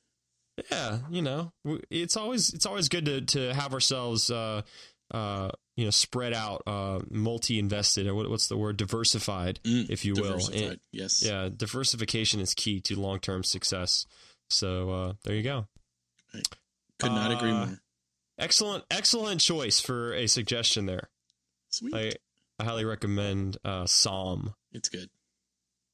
[0.71, 1.53] yeah, you know,
[1.91, 4.31] it's always it's always good to to have ourselves,
[5.13, 10.05] uh, you know, spread out, uh, multi-invested, or what, what's the word, diversified, Mm, if
[10.05, 10.39] you will.
[10.53, 11.23] And- yes.
[11.23, 14.07] yeah, diversification is key to long-term success.
[14.49, 15.67] So uh, there you go.
[16.99, 17.81] Could not agree Uh, more.
[18.39, 21.09] Excellent, excellent choice for a suggestion there.
[21.71, 21.95] Sweet.
[21.95, 22.13] I,
[22.59, 24.55] I highly recommend uh, Somm.
[24.73, 25.09] it's good.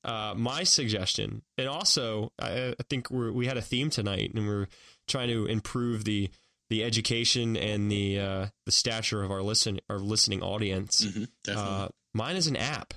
[0.05, 4.47] uh, my suggestion, and also I, I think we're, we had a theme tonight, and
[4.47, 4.67] we're
[5.07, 6.31] trying to improve the
[6.73, 11.05] the education and the uh, the stature of our listen our listening audience.
[11.05, 11.25] hmm.
[11.47, 12.95] Uh, mine is an app.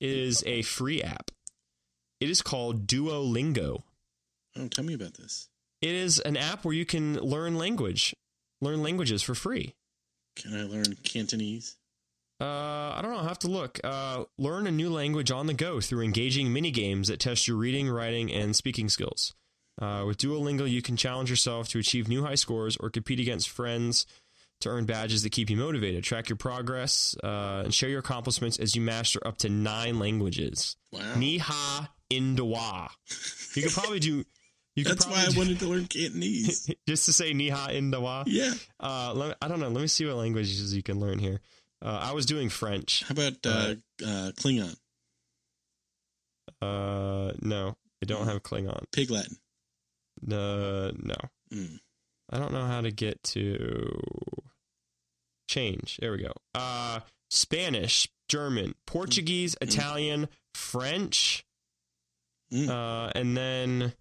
[0.00, 1.30] It is a free app.
[2.20, 3.84] It is called Duolingo.
[4.58, 5.48] oh, tell me about this.
[5.80, 8.14] It is an app where you can learn language,
[8.60, 9.74] learn languages for free.
[10.36, 11.76] Can I learn Cantonese?
[12.38, 12.44] Uh,
[12.96, 13.20] I don't know.
[13.20, 13.80] I have to look.
[13.82, 17.56] Uh, learn a new language on the go through engaging mini games that test your
[17.56, 19.34] reading, writing, and speaking skills.
[19.80, 23.48] Uh, with Duolingo, you can challenge yourself to achieve new high scores or compete against
[23.48, 24.04] friends
[24.60, 26.04] to earn badges that keep you motivated.
[26.04, 30.76] Track your progress uh, and share your accomplishments as you master up to nine languages.
[30.92, 31.14] Wow.
[31.16, 32.90] Ni ha indawa.
[33.56, 34.24] You could probably do.
[34.76, 36.70] You could That's why I do- wanted to learn Cantonese.
[36.86, 38.24] just to say ni ha indawa.
[38.26, 38.52] yeah.
[38.78, 39.68] Uh, let, I don't know.
[39.68, 41.40] Let me see what languages you can learn here.
[41.82, 43.02] Uh, I was doing French.
[43.08, 43.74] How about uh,
[44.04, 44.76] uh, Klingon?
[46.60, 48.84] Uh, no, I don't have Klingon.
[48.92, 49.36] Pig Latin.
[50.24, 51.16] Uh, no,
[51.52, 51.80] Mm.
[52.30, 54.00] I don't know how to get to
[55.48, 55.96] change.
[56.00, 56.32] There we go.
[56.54, 57.00] Uh,
[57.30, 61.44] Spanish, German, Portuguese, Italian, French,
[62.52, 62.68] Mm.
[62.68, 63.94] uh, and then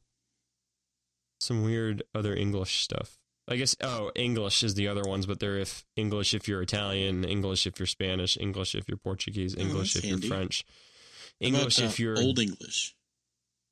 [1.39, 3.17] some weird other English stuff.
[3.47, 3.75] I guess.
[3.81, 7.79] Oh, English is the other ones, but they're if English if you're Italian, English if
[7.79, 10.27] you're Spanish, English if you're Portuguese, Oh, English that's if handy.
[10.27, 12.95] you're French, How about, English uh, if you're Old English.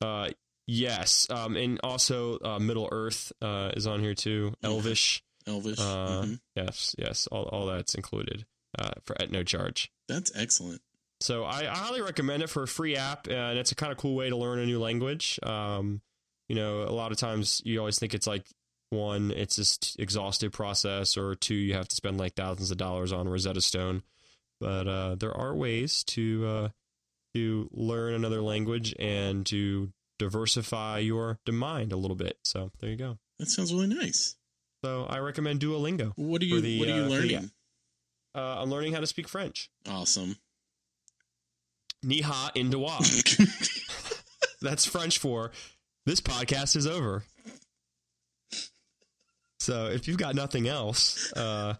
[0.00, 0.30] Uh,
[0.68, 4.52] yes, um, and also uh, Middle Earth uh, is on here too.
[4.62, 5.80] Elvish, Elvish.
[5.80, 6.40] uh, Mhm.
[6.54, 8.46] yes, yes, all all that's included
[8.78, 9.90] uh, for at no charge.
[10.06, 10.80] That's excellent.
[11.20, 13.98] So I, I highly recommend it for a free app, and it's a kind of
[13.98, 15.40] cool way to learn a new language.
[15.42, 16.00] Um,
[16.48, 18.46] you know, a lot of times you always think it's like
[18.90, 23.12] one, it's this exhaustive process, or two, you have to spend like thousands of dollars
[23.12, 24.02] on Rosetta Stone.
[24.60, 26.68] But uh, there are ways to uh,
[27.34, 32.38] to learn another language and to diversify your mind a little bit.
[32.44, 33.18] So there you go.
[33.38, 34.36] That sounds really nice.
[34.84, 36.12] So I recommend Duolingo.
[36.16, 37.50] What are you the, What are you uh, for the- learning?
[38.34, 39.70] Uh, I'm learning how to speak French.
[39.88, 40.36] Awesome.
[42.02, 42.78] Ni ha in de.
[44.60, 45.50] That's French for
[46.06, 47.24] this podcast is over.
[49.60, 51.74] So if you've got nothing else, uh,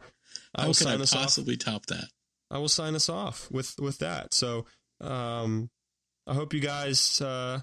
[0.54, 1.22] I How will can I sign us off.
[1.22, 2.04] possibly top that?
[2.50, 4.34] I will sign us off with with that.
[4.34, 4.66] So
[5.00, 5.70] um,
[6.26, 7.60] I hope you guys uh,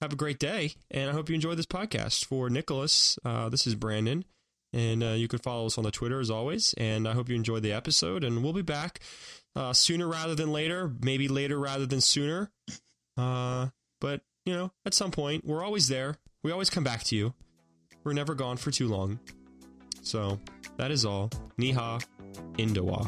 [0.00, 2.24] have a great day, and I hope you enjoy this podcast.
[2.24, 4.24] For Nicholas, uh, this is Brandon,
[4.72, 6.74] and uh, you can follow us on the Twitter as always.
[6.78, 9.00] And I hope you enjoyed the episode, and we'll be back
[9.54, 12.50] uh, sooner rather than later, maybe later rather than sooner.
[13.16, 13.68] Uh,
[14.00, 16.16] but you know, at some point, we're always there.
[16.42, 17.34] We always come back to you.
[18.02, 19.20] We're never gone for too long.
[20.02, 20.40] So
[20.78, 21.28] that is all.
[21.58, 22.02] Niha
[22.56, 23.06] Indawa.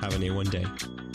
[0.00, 1.07] Have an A1 day.